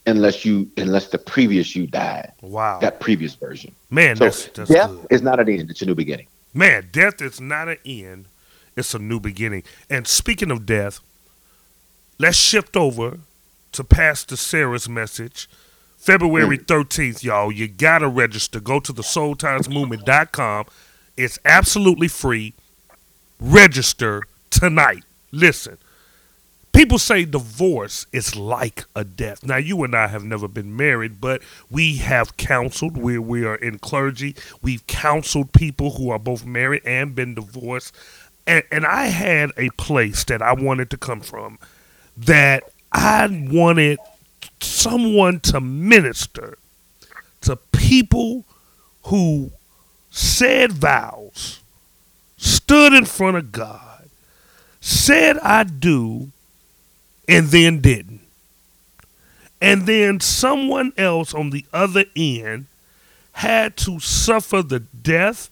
unless 0.07 0.45
you 0.45 0.71
unless 0.77 1.09
the 1.09 1.19
previous 1.19 1.75
you 1.75 1.87
died, 1.87 2.33
Wow. 2.43 2.79
that 2.81 3.01
previous 3.01 3.35
version. 3.35 3.75
Man, 3.91 4.17
So 4.17 4.25
that's 4.25 4.47
that's 4.49 4.71
death 4.71 4.91
good. 4.91 5.07
is 5.11 5.23
not 5.23 5.41
an 5.41 5.49
end; 5.49 5.71
it's 5.71 5.83
a 5.83 5.87
new 5.87 5.95
beginning. 5.95 6.27
Man, 6.55 6.89
death 6.93 7.21
is 7.21 7.41
not 7.41 7.69
an 7.69 7.79
end, 7.85 8.27
it's 8.77 8.95
a 8.95 8.99
new 8.99 9.21
beginning. 9.21 9.63
And 9.91 10.07
speaking 10.07 10.51
of 10.51 10.65
death, 10.65 11.01
let's 12.19 12.37
shift 12.37 12.77
over 12.77 13.19
to 13.73 13.85
Pastor 13.85 14.37
Sarah's 14.37 14.89
message. 14.89 15.49
February 15.99 16.57
mm. 16.59 16.65
13th, 16.67 17.23
y'all. 17.25 17.51
You 17.51 17.67
got 17.69 17.99
to 17.99 18.09
register. 18.09 18.61
Go 18.61 18.79
to 18.81 18.93
the 18.93 19.03
soultiesmovement.com. 19.03 20.67
It's 21.17 21.39
absolutely 21.45 22.09
free. 22.09 22.55
Register 23.41 24.23
tonight. 24.51 25.03
Listen, 25.33 25.79
people 26.77 26.99
say 26.99 27.25
divorce 27.25 28.07
is 28.13 28.37
like 28.37 28.85
a 28.95 29.03
death. 29.03 29.45
Now, 29.45 29.57
you 29.57 29.83
and 29.83 29.95
I 29.95 30.09
have 30.09 30.25
never 30.25 30.47
been 30.47 30.77
married, 30.77 31.21
but 31.21 31.43
we 31.71 31.97
have 31.97 32.37
counseled. 32.37 32.97
We 32.97 33.19
we 33.19 33.45
are 33.47 33.57
in 33.57 33.79
clergy. 33.79 34.37
We've 34.63 34.87
counseled 34.87 35.53
people 35.53 35.93
who 35.93 36.11
are 36.11 36.19
both 36.19 36.45
married 36.45 36.83
and 36.85 37.15
been 37.15 37.35
divorced. 37.35 37.95
And 38.47 38.63
and 38.71 38.85
I 38.85 39.07
had 39.07 39.53
a 39.57 39.71
place 39.71 40.25
that 40.25 40.43
I 40.43 40.53
wanted 40.53 40.91
to 40.91 40.99
come 40.99 41.21
from 41.21 41.59
that 42.17 42.65
I 42.93 43.27
wanted 43.51 43.99
someone 44.61 45.41
to 45.41 45.61
minister 45.61 46.59
to 47.43 47.57
people 47.73 48.45
who 49.05 49.53
said 50.11 50.73
vows, 50.73 51.61
stood 52.37 52.93
in 52.93 53.05
front 53.05 53.37
of 53.37 53.53
God, 53.53 54.09
said 54.81 55.39
I 55.39 55.65
do, 55.65 56.33
and 57.29 57.49
then 57.49 57.81
didn't. 57.81 58.21
And 59.61 59.87
then 59.87 60.21
someone 60.21 60.93
else 60.97 61.35
on 61.35 61.51
the 61.51 61.65
other 61.73 62.05
end 62.15 62.67
had 63.33 63.77
to 63.79 63.99
suffer 64.01 64.63
the 64.63 64.81
death 64.81 65.51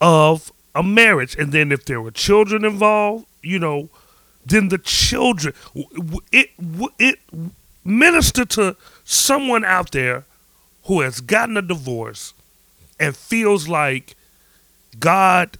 of 0.00 0.52
a 0.74 0.82
marriage. 0.82 1.36
And 1.36 1.52
then 1.52 1.72
if 1.72 1.84
there 1.84 2.00
were 2.00 2.10
children 2.10 2.64
involved, 2.64 3.26
you 3.42 3.58
know, 3.58 3.88
then 4.44 4.68
the 4.68 4.78
children, 4.78 5.54
it, 6.32 6.50
it 6.98 7.18
minister 7.84 8.44
to 8.44 8.76
someone 9.04 9.64
out 9.64 9.92
there 9.92 10.24
who 10.84 11.00
has 11.00 11.20
gotten 11.20 11.56
a 11.56 11.62
divorce 11.62 12.34
and 12.98 13.16
feels 13.16 13.68
like 13.68 14.16
God 14.98 15.58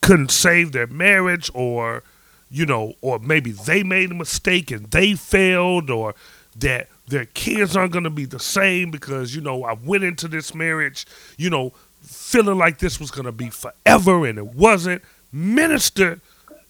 couldn't 0.00 0.30
save 0.30 0.72
their 0.72 0.86
marriage 0.86 1.50
or 1.54 2.02
you 2.50 2.66
know 2.66 2.94
or 3.00 3.18
maybe 3.18 3.52
they 3.52 3.82
made 3.82 4.10
a 4.10 4.14
mistake 4.14 4.70
and 4.70 4.86
they 4.90 5.14
failed 5.14 5.90
or 5.90 6.14
that 6.56 6.88
their 7.08 7.24
kids 7.26 7.76
aren't 7.76 7.92
going 7.92 8.04
to 8.04 8.10
be 8.10 8.24
the 8.24 8.38
same 8.40 8.90
because 8.90 9.34
you 9.34 9.40
know 9.40 9.64
I 9.64 9.74
went 9.74 10.04
into 10.04 10.28
this 10.28 10.54
marriage 10.54 11.06
you 11.36 11.50
know 11.50 11.72
feeling 12.02 12.58
like 12.58 12.78
this 12.78 12.98
was 12.98 13.10
going 13.10 13.26
to 13.26 13.32
be 13.32 13.50
forever 13.50 14.26
and 14.26 14.38
it 14.38 14.54
wasn't 14.54 15.02
minister 15.32 16.20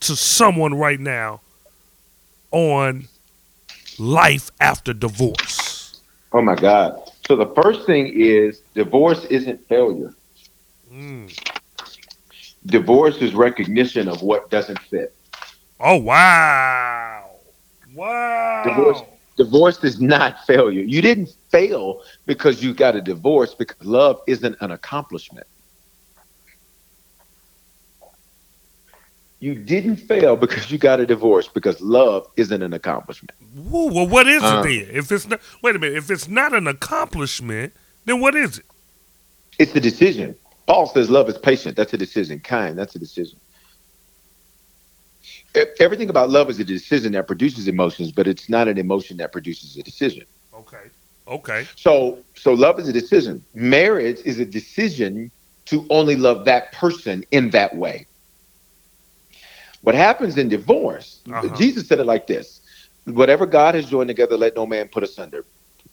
to 0.01 0.17
someone 0.17 0.75
right 0.75 1.01
now 1.01 1.41
on 2.53 3.09
life 3.99 4.51
after 4.61 4.93
divorce 4.93 5.71
Oh 6.33 6.43
my 6.43 6.55
God! 6.55 7.11
So 7.27 7.35
the 7.37 7.53
first 7.61 7.87
thing 7.87 8.13
is 8.15 8.61
divorce 8.75 9.25
isn't 9.27 9.67
failure. 9.69 10.15
Mm. 10.93 11.37
Divorce 12.67 13.17
is 13.17 13.35
recognition 13.35 14.09
of 14.09 14.23
what 14.23 14.51
doesn't 14.51 14.79
fit. 14.79 15.15
Oh 15.81 15.97
wow 15.97 17.31
wow 17.95 18.63
Divorce, 18.65 19.03
divorce 19.37 19.85
is 19.85 20.01
not 20.01 20.45
failure. 20.47 20.83
You 20.83 21.01
didn't 21.01 21.31
fail 21.51 22.03
because 22.27 22.63
you 22.63 22.75
got 22.75 22.95
a 22.97 23.01
divorce 23.01 23.55
because 23.55 23.83
love 23.85 24.21
isn't 24.27 24.57
an 24.61 24.71
accomplishment. 24.71 25.47
You 29.41 29.55
didn't 29.55 29.97
fail 29.97 30.37
because 30.37 30.71
you 30.71 30.77
got 30.77 31.01
a 31.01 31.07
divorce 31.07 31.49
because 31.49 31.81
love 31.81 32.29
isn't 32.37 32.63
an 32.63 32.75
accomplishment. 32.75 33.33
Well, 33.57 34.07
what 34.07 34.27
is 34.29 34.43
Uh. 34.43 34.63
it 34.65 34.69
then? 34.87 34.97
If 34.97 35.11
it's 35.11 35.27
not, 35.27 35.41
wait 35.63 35.75
a 35.77 35.79
minute. 35.79 35.97
If 35.97 36.11
it's 36.11 36.29
not 36.29 36.53
an 36.55 36.67
accomplishment, 36.67 37.73
then 38.05 38.21
what 38.21 38.35
is 38.35 38.59
it? 38.59 38.67
It's 39.59 39.75
a 39.75 39.81
decision. 39.81 40.37
Paul 40.67 40.87
says 40.87 41.09
love 41.09 41.29
is 41.31 41.39
patient. 41.39 41.77
That's 41.77 41.95
a 41.95 41.97
decision. 41.97 42.41
Kind. 42.41 42.79
That's 42.79 42.95
a 42.95 42.99
decision. 42.99 43.39
Everything 45.81 46.09
about 46.11 46.31
love 46.31 46.49
is 46.51 46.61
a 46.61 46.65
decision 46.65 47.13
that 47.13 47.27
produces 47.27 47.67
emotions, 47.69 48.13
but 48.13 48.29
it's 48.29 48.49
not 48.49 48.69
an 48.69 48.79
emotion 48.79 49.17
that 49.19 49.33
produces 49.33 49.77
a 49.77 49.83
decision. 49.83 50.27
Okay, 50.55 50.91
okay, 51.27 51.67
So, 51.77 52.25
so 52.37 52.53
love 52.53 52.79
is 52.79 52.89
a 52.89 52.93
decision. 52.93 53.45
Marriage 53.55 54.21
is 54.25 54.39
a 54.39 54.45
decision 54.45 55.31
to 55.67 55.87
only 55.91 56.17
love 56.17 56.45
that 56.45 56.73
person 56.73 57.25
in 57.31 57.51
that 57.51 57.77
way. 57.77 58.07
What 59.83 59.95
happens 59.95 60.37
in 60.37 60.49
divorce, 60.49 61.21
Uh-huh. 61.31 61.57
Jesus 61.57 61.89
said 61.89 61.99
it 62.01 62.05
like 62.05 62.27
this 62.27 62.61
whatever 63.07 63.47
God 63.47 63.75
has 63.75 63.87
joined 63.87 64.09
together, 64.09 64.37
let 64.37 64.55
no 64.55 64.67
man 64.67 64.89
put 64.89 65.03
asunder. 65.03 65.47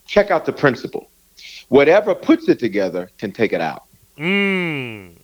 Check 0.05 0.29
out 0.29 0.45
the 0.45 0.53
principle. 0.53 1.09
Whatever 1.69 2.13
puts 2.13 2.47
it 2.49 2.59
together 2.59 3.09
can 3.17 3.31
take 3.31 3.53
it 3.53 3.61
out. 3.61 3.83
mm, 4.17 5.16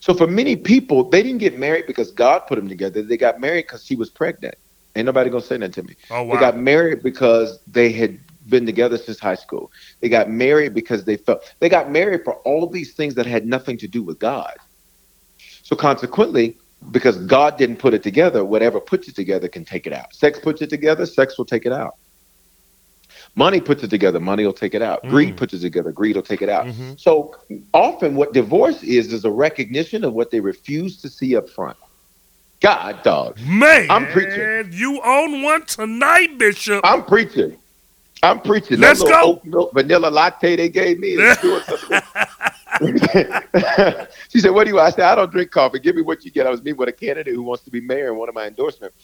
So 0.00 0.14
for 0.14 0.26
many 0.26 0.56
people, 0.56 1.08
they 1.08 1.22
didn't 1.22 1.38
get 1.38 1.58
married 1.58 1.86
because 1.86 2.10
God 2.10 2.40
put 2.46 2.56
them 2.56 2.68
together. 2.68 3.02
They 3.02 3.16
got 3.16 3.40
married 3.40 3.66
because 3.66 3.84
she 3.84 3.96
was 3.96 4.10
pregnant. 4.10 4.54
Ain't 4.96 5.06
nobody 5.06 5.30
gonna 5.30 5.42
say 5.42 5.56
that 5.58 5.72
to 5.74 5.82
me. 5.82 5.94
oh 6.10 6.28
They 6.28 6.38
got 6.38 6.56
married 6.56 7.02
because 7.02 7.60
they 7.66 7.92
had 7.92 8.18
been 8.48 8.66
together 8.66 8.98
since 8.98 9.20
high 9.20 9.36
school. 9.36 9.70
They 10.00 10.08
got 10.08 10.28
married 10.28 10.74
because 10.74 11.04
they 11.04 11.16
felt 11.16 11.44
they 11.60 11.68
got 11.68 11.90
married 11.90 12.22
for 12.24 12.36
all 12.42 12.66
these 12.68 12.94
things 12.94 13.14
that 13.14 13.26
had 13.26 13.46
nothing 13.46 13.78
to 13.78 13.88
do 13.88 14.02
with 14.02 14.18
God. 14.18 14.52
So 15.62 15.76
consequently, 15.76 16.58
because 16.90 17.18
God 17.26 17.56
didn't 17.56 17.76
put 17.76 17.94
it 17.94 18.02
together. 18.02 18.44
Whatever 18.44 18.80
puts 18.80 19.08
it 19.08 19.14
together 19.14 19.48
can 19.48 19.64
take 19.64 19.86
it 19.86 19.92
out. 19.92 20.12
Sex 20.14 20.38
puts 20.40 20.62
it 20.62 20.70
together. 20.70 21.06
Sex 21.06 21.36
will 21.38 21.44
take 21.44 21.66
it 21.66 21.72
out. 21.72 21.94
Money 23.36 23.60
puts 23.60 23.82
it 23.82 23.90
together. 23.90 24.20
Money 24.20 24.44
will 24.44 24.52
take 24.52 24.74
it 24.74 24.82
out. 24.82 25.02
Mm. 25.04 25.10
Greed 25.10 25.36
puts 25.36 25.54
it 25.54 25.60
together. 25.60 25.92
Greed 25.92 26.16
will 26.16 26.22
take 26.22 26.42
it 26.42 26.48
out. 26.48 26.66
Mhm. 26.66 26.98
So 27.00 27.36
often, 27.72 28.16
what 28.16 28.32
divorce 28.32 28.82
is 28.82 29.12
is 29.12 29.24
a 29.24 29.30
recognition 29.30 30.04
of 30.04 30.12
what 30.14 30.30
they 30.30 30.40
refuse 30.40 31.00
to 31.02 31.08
see 31.08 31.36
up 31.36 31.48
front. 31.48 31.76
God, 32.60 33.02
dog. 33.02 33.38
Man, 33.40 33.90
I'm 33.90 34.06
preaching. 34.08 34.70
You 34.72 35.00
own 35.02 35.42
one 35.42 35.64
tonight, 35.64 36.36
Bishop. 36.38 36.80
I'm 36.84 37.04
preaching. 37.04 37.56
I'm 38.22 38.40
preaching. 38.40 38.78
Let's 38.80 39.02
go. 39.02 39.40
milk 39.44 39.72
vanilla 39.72 40.08
latte 40.08 40.56
they 40.56 40.68
gave 40.68 40.98
me. 40.98 41.10
is 41.10 41.38
doing 41.38 41.62
something. 41.66 42.00
she 44.28 44.40
said, 44.40 44.50
"What 44.50 44.64
do 44.64 44.70
you?" 44.70 44.76
want?" 44.76 44.88
I 44.88 44.90
said, 44.90 45.04
"I 45.04 45.14
don't 45.14 45.30
drink 45.30 45.50
coffee. 45.50 45.78
Give 45.78 45.96
me 45.96 46.02
what 46.02 46.24
you 46.24 46.30
get." 46.30 46.46
I 46.46 46.50
was 46.50 46.60
meeting 46.62 46.76
with 46.78 46.88
a 46.88 46.92
candidate 46.92 47.34
who 47.34 47.42
wants 47.42 47.64
to 47.64 47.70
be 47.70 47.80
mayor 47.80 48.08
in 48.12 48.18
one 48.18 48.28
of 48.28 48.34
my 48.34 48.46
endorsements, 48.46 48.96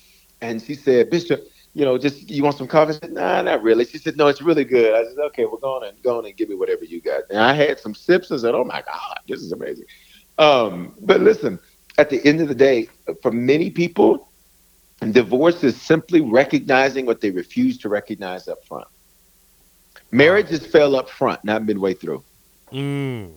and 0.42 0.61
she 0.61 0.75
said, 0.75 1.09
"Bishop, 1.11 1.49
you 1.76 1.85
know, 1.85 1.99
just 1.99 2.30
you 2.30 2.42
want 2.42 2.56
some 2.56 2.66
coffee?" 2.66 2.95
I 2.95 2.99
said, 2.99 3.12
"Nah, 3.12 3.42
not 3.42 3.62
really." 3.62 3.85
She 3.85 3.99
said, 3.99 4.16
"No, 4.16 4.28
it's 4.28 4.40
really 4.40 4.64
good." 4.64 4.95
I 4.95 5.04
said, 5.04 5.18
"Okay, 5.26 5.45
well, 5.45 5.59
go 5.59 5.76
on 5.76 5.85
and 5.85 6.02
go 6.02 6.16
on 6.16 6.25
and 6.25 6.35
give 6.35 6.49
me 6.49 6.54
whatever 6.54 6.85
you 6.85 7.02
got." 7.02 7.25
And 7.28 7.38
I 7.38 7.52
had 7.52 7.78
some 7.78 7.95
sips. 7.95 8.30
and 8.30 8.40
said, 8.40 8.54
"Oh 8.54 8.64
my 8.64 8.83
God, 8.83 9.18
this 9.28 9.40
is 9.42 9.52
amazing." 9.52 9.85
Um, 10.38 10.95
but 11.02 11.21
listen, 11.21 11.59
at 11.99 12.09
the 12.09 12.25
end 12.26 12.40
of 12.40 12.49
the 12.49 12.54
day, 12.54 12.88
for 13.21 13.30
many 13.30 13.68
people, 13.71 14.33
divorce 15.12 15.62
is 15.62 15.80
simply 15.80 16.23
recognizing 16.23 17.04
what 17.04 17.21
they 17.21 17.30
refuse 17.30 17.76
to 17.78 17.90
recognize 17.90 18.49
up 18.49 18.64
front. 18.64 18.88
Marriages 20.11 20.64
fail 20.64 20.97
up 20.97 21.11
front, 21.11 21.45
not 21.45 21.62
midway 21.64 21.92
through. 21.92 22.25
Mm. 22.73 23.35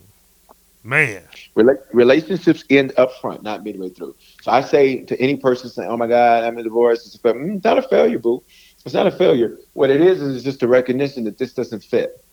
Man. 0.82 1.22
Rela- 1.56 1.78
relationships 1.92 2.64
end 2.70 2.92
up 2.96 3.12
front, 3.20 3.42
not 3.42 3.62
midway 3.62 3.90
through. 3.90 4.16
So 4.42 4.50
I 4.50 4.62
say 4.62 5.04
to 5.04 5.20
any 5.20 5.36
person 5.36 5.68
saying, 5.68 5.90
"Oh 5.90 5.96
my 5.96 6.06
God, 6.06 6.44
I'm 6.44 6.54
in 6.54 6.60
a 6.60 6.64
divorce," 6.64 7.04
it's, 7.06 7.14
a 7.14 7.18
fail- 7.18 7.34
mm, 7.34 7.56
it's 7.56 7.64
not 7.64 7.78
a 7.78 7.82
failure, 7.82 8.18
boo. 8.18 8.42
It's 8.84 8.94
not 8.94 9.06
a 9.06 9.10
failure. 9.10 9.58
What 9.74 9.90
it 9.90 10.00
is 10.00 10.22
is 10.22 10.42
just 10.42 10.62
a 10.62 10.68
recognition 10.68 11.24
that 11.24 11.38
this 11.38 11.52
doesn't 11.52 11.84
fit. 11.84 12.24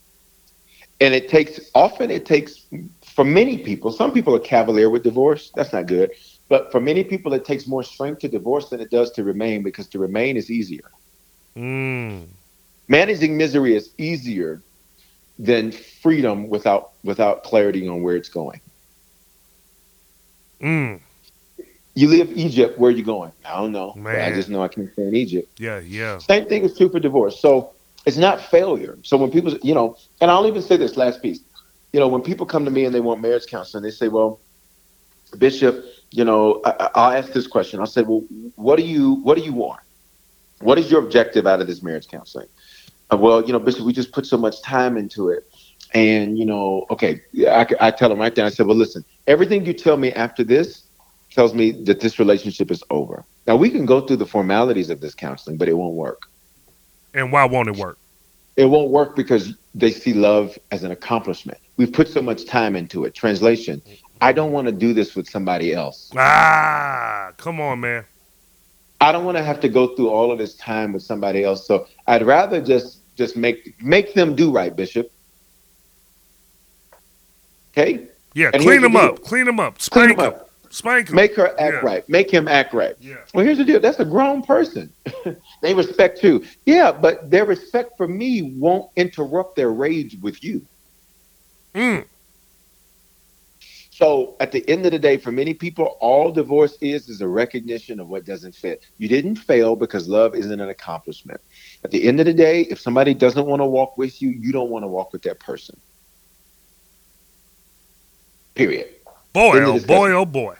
And 1.00 1.14
it 1.14 1.28
takes 1.28 1.60
often 1.74 2.10
it 2.10 2.24
takes 2.24 2.66
for 3.04 3.24
many 3.24 3.58
people. 3.58 3.92
Some 3.92 4.12
people 4.12 4.34
are 4.34 4.40
cavalier 4.40 4.88
with 4.90 5.02
divorce. 5.02 5.52
That's 5.54 5.72
not 5.72 5.86
good. 5.86 6.10
But 6.48 6.72
for 6.72 6.80
many 6.80 7.04
people, 7.04 7.34
it 7.34 7.44
takes 7.44 7.66
more 7.66 7.82
strength 7.82 8.20
to 8.20 8.28
divorce 8.28 8.70
than 8.70 8.80
it 8.80 8.90
does 8.90 9.10
to 9.12 9.22
remain 9.22 9.62
because 9.62 9.86
to 9.88 9.98
remain 9.98 10.36
is 10.36 10.50
easier. 10.50 10.90
Mm. 11.54 12.28
Managing 12.88 13.36
misery 13.36 13.76
is 13.76 13.92
easier 13.98 14.62
than 15.38 15.72
freedom 15.72 16.48
without 16.48 16.90
without 17.04 17.42
clarity 17.44 17.86
on 17.88 18.02
where 18.02 18.16
it's 18.16 18.28
going. 18.28 18.60
Mm. 20.60 21.00
You 21.94 22.08
leave 22.08 22.36
Egypt, 22.36 22.78
where 22.78 22.90
are 22.90 22.94
you 22.94 23.04
going? 23.04 23.32
I 23.44 23.56
don't 23.60 23.72
know. 23.72 23.92
I 23.96 24.34
just 24.34 24.48
know 24.48 24.62
I 24.62 24.68
can't 24.68 24.92
stay 24.92 25.02
in 25.02 25.16
Egypt. 25.16 25.48
Yeah, 25.58 25.80
yeah. 25.80 26.18
Same 26.18 26.46
thing 26.46 26.64
is 26.64 26.76
true 26.76 26.88
for 26.88 27.00
divorce. 27.00 27.40
So 27.40 27.72
it's 28.06 28.16
not 28.16 28.40
failure. 28.40 28.98
So 29.02 29.16
when 29.16 29.30
people, 29.30 29.56
you 29.62 29.74
know, 29.74 29.96
and 30.20 30.30
I'll 30.30 30.46
even 30.46 30.62
say 30.62 30.76
this 30.76 30.96
last 30.96 31.22
piece. 31.22 31.40
You 31.92 32.00
know, 32.00 32.08
when 32.08 32.20
people 32.22 32.46
come 32.46 32.64
to 32.66 32.70
me 32.70 32.84
and 32.84 32.94
they 32.94 33.00
want 33.00 33.20
marriage 33.20 33.46
counseling, 33.46 33.82
they 33.82 33.90
say, 33.90 34.08
"Well, 34.08 34.40
Bishop, 35.38 35.84
you 36.10 36.24
know, 36.24 36.60
I, 36.64 36.70
I- 36.78 36.90
I'll 36.94 37.16
ask 37.16 37.32
this 37.32 37.46
question. 37.46 37.80
I'll 37.80 37.86
say, 37.86 38.02
well, 38.02 38.22
what 38.56 38.76
do 38.76 38.82
you 38.84 39.14
what 39.22 39.36
do 39.36 39.42
you 39.42 39.52
want? 39.52 39.80
What 40.60 40.78
is 40.78 40.90
your 40.90 41.02
objective 41.02 41.46
out 41.46 41.60
of 41.60 41.66
this 41.66 41.82
marriage 41.82 42.08
counseling? 42.08 42.48
Uh, 43.10 43.16
well, 43.16 43.44
you 43.44 43.52
know, 43.52 43.58
Bishop, 43.58 43.84
we 43.84 43.92
just 43.92 44.12
put 44.12 44.26
so 44.26 44.36
much 44.36 44.60
time 44.62 44.96
into 44.96 45.28
it, 45.30 45.50
and 45.94 46.38
you 46.38 46.44
know, 46.44 46.86
okay, 46.90 47.22
I, 47.46 47.66
I 47.80 47.90
tell 47.90 48.12
him 48.12 48.18
right 48.18 48.34
there. 48.34 48.44
I 48.44 48.50
said, 48.50 48.66
well, 48.66 48.76
listen, 48.76 49.04
everything 49.26 49.64
you 49.64 49.72
tell 49.72 49.96
me 49.96 50.12
after 50.12 50.44
this 50.44 50.84
tells 51.30 51.54
me 51.54 51.72
that 51.84 52.00
this 52.00 52.18
relationship 52.18 52.70
is 52.70 52.82
over. 52.90 53.24
Now 53.46 53.56
we 53.56 53.70
can 53.70 53.86
go 53.86 54.00
through 54.00 54.16
the 54.16 54.26
formalities 54.26 54.90
of 54.90 55.00
this 55.00 55.14
counseling, 55.14 55.56
but 55.56 55.68
it 55.68 55.74
won't 55.74 55.94
work. 55.94 56.22
And 57.14 57.32
why 57.32 57.44
won't 57.46 57.68
it 57.68 57.76
work? 57.76 57.98
It 58.56 58.66
won't 58.66 58.90
work 58.90 59.16
because 59.16 59.54
they 59.74 59.90
see 59.90 60.12
love 60.12 60.58
as 60.70 60.82
an 60.82 60.90
accomplishment. 60.90 61.58
We've 61.76 61.92
put 61.92 62.08
so 62.08 62.20
much 62.20 62.44
time 62.44 62.76
into 62.76 63.04
it. 63.04 63.14
Translation: 63.14 63.80
I 64.20 64.32
don't 64.32 64.52
want 64.52 64.66
to 64.66 64.72
do 64.72 64.92
this 64.92 65.14
with 65.14 65.28
somebody 65.30 65.72
else. 65.72 66.10
Ah, 66.14 67.32
come 67.38 67.60
on, 67.60 67.80
man. 67.80 68.04
I 69.00 69.12
don't 69.12 69.24
want 69.24 69.36
to 69.36 69.44
have 69.44 69.60
to 69.60 69.68
go 69.68 69.94
through 69.94 70.10
all 70.10 70.32
of 70.32 70.38
this 70.38 70.54
time 70.56 70.92
with 70.92 71.02
somebody 71.02 71.44
else. 71.44 71.66
So 71.66 71.86
I'd 72.08 72.26
rather 72.26 72.60
just 72.60 72.97
just 73.18 73.36
make 73.36 73.74
make 73.82 74.14
them 74.14 74.34
do 74.34 74.50
right, 74.50 74.74
Bishop. 74.74 75.10
Okay, 77.76 78.06
Yeah, 78.34 78.50
And 78.54 78.62
clean 78.62 78.80
the 78.80 78.88
them 78.88 78.96
up. 78.96 79.22
Clean 79.22 79.44
them 79.44 79.60
up. 79.60 79.80
Spank 79.80 80.16
them 80.16 80.26
up. 80.26 80.50
Spank 80.70 81.06
them. 81.08 81.16
Make 81.16 81.34
her 81.36 81.48
act 81.60 81.74
Yeah. 81.74 81.80
right. 81.80 82.08
Make 82.08 82.30
him 82.30 82.48
act 82.48 82.72
right. 82.74 82.94
Yeah. 83.00 83.16
Well, 83.34 83.44
here's 83.44 83.58
the 83.58 83.64
deal. 83.64 83.78
That's 83.80 84.00
a 84.00 84.04
grown 84.04 84.42
person. 84.42 84.90
they 85.62 85.74
respect 85.74 86.22
you. 86.22 86.44
Yeah, 86.66 86.90
but 86.92 87.30
their 87.30 87.44
respect 87.44 87.96
for 87.96 88.08
me 88.08 88.54
won't 88.56 88.90
interrupt 88.96 89.54
their 89.56 89.70
rage 89.70 90.16
with 90.20 90.42
you. 90.42 90.64
Mm. 91.74 92.04
So 93.98 94.36
at 94.38 94.52
the 94.52 94.66
end 94.68 94.86
of 94.86 94.92
the 94.92 94.98
day, 95.00 95.16
for 95.16 95.32
many 95.32 95.54
people, 95.54 95.96
all 96.00 96.30
divorce 96.30 96.78
is 96.80 97.08
is 97.08 97.20
a 97.20 97.26
recognition 97.26 97.98
of 97.98 98.06
what 98.06 98.24
doesn't 98.24 98.54
fit. 98.54 98.84
You 98.96 99.08
didn't 99.08 99.34
fail 99.34 99.74
because 99.74 100.06
love 100.06 100.36
isn't 100.36 100.60
an 100.60 100.68
accomplishment. 100.68 101.40
At 101.82 101.90
the 101.90 102.06
end 102.06 102.20
of 102.20 102.26
the 102.26 102.32
day, 102.32 102.60
if 102.60 102.78
somebody 102.78 103.12
doesn't 103.12 103.44
want 103.44 103.58
to 103.58 103.66
walk 103.66 103.98
with 103.98 104.22
you, 104.22 104.28
you 104.28 104.52
don't 104.52 104.70
want 104.70 104.84
to 104.84 104.86
walk 104.86 105.12
with 105.12 105.22
that 105.22 105.40
person. 105.40 105.80
Period. 108.54 108.86
Boy, 109.32 109.62
oh 109.64 109.80
boy, 109.80 110.12
oh 110.12 110.24
boy. 110.24 110.54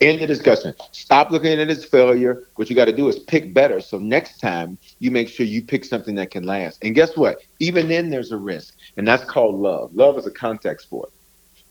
End 0.00 0.22
of 0.22 0.28
discussion. 0.28 0.72
Stop 0.92 1.32
looking 1.32 1.50
at 1.50 1.58
it 1.58 1.70
as 1.70 1.84
failure. 1.84 2.44
What 2.54 2.70
you 2.70 2.76
got 2.76 2.84
to 2.84 2.92
do 2.92 3.08
is 3.08 3.18
pick 3.18 3.52
better. 3.52 3.80
So 3.80 3.98
next 3.98 4.38
time 4.38 4.78
you 5.00 5.10
make 5.10 5.28
sure 5.28 5.46
you 5.46 5.64
pick 5.64 5.84
something 5.84 6.14
that 6.14 6.30
can 6.30 6.44
last. 6.44 6.78
And 6.84 6.94
guess 6.94 7.16
what? 7.16 7.38
Even 7.58 7.88
then, 7.88 8.08
there's 8.08 8.30
a 8.30 8.36
risk, 8.36 8.74
and 8.96 9.08
that's 9.08 9.24
called 9.24 9.56
love. 9.56 9.90
Love 9.94 10.16
is 10.16 10.28
a 10.28 10.30
context 10.30 10.88
for 10.88 11.06
sport. 11.06 11.13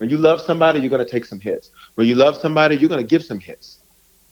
When 0.03 0.09
you 0.09 0.17
love 0.17 0.41
somebody, 0.41 0.81
you're 0.81 0.89
going 0.89 1.05
to 1.05 1.09
take 1.09 1.23
some 1.23 1.39
hits. 1.39 1.69
When 1.95 2.05
you 2.05 2.15
love 2.15 2.35
somebody, 2.35 2.75
you're 2.75 2.89
going 2.89 2.99
to 2.99 3.07
give 3.07 3.23
some 3.23 3.39
hits. 3.39 3.77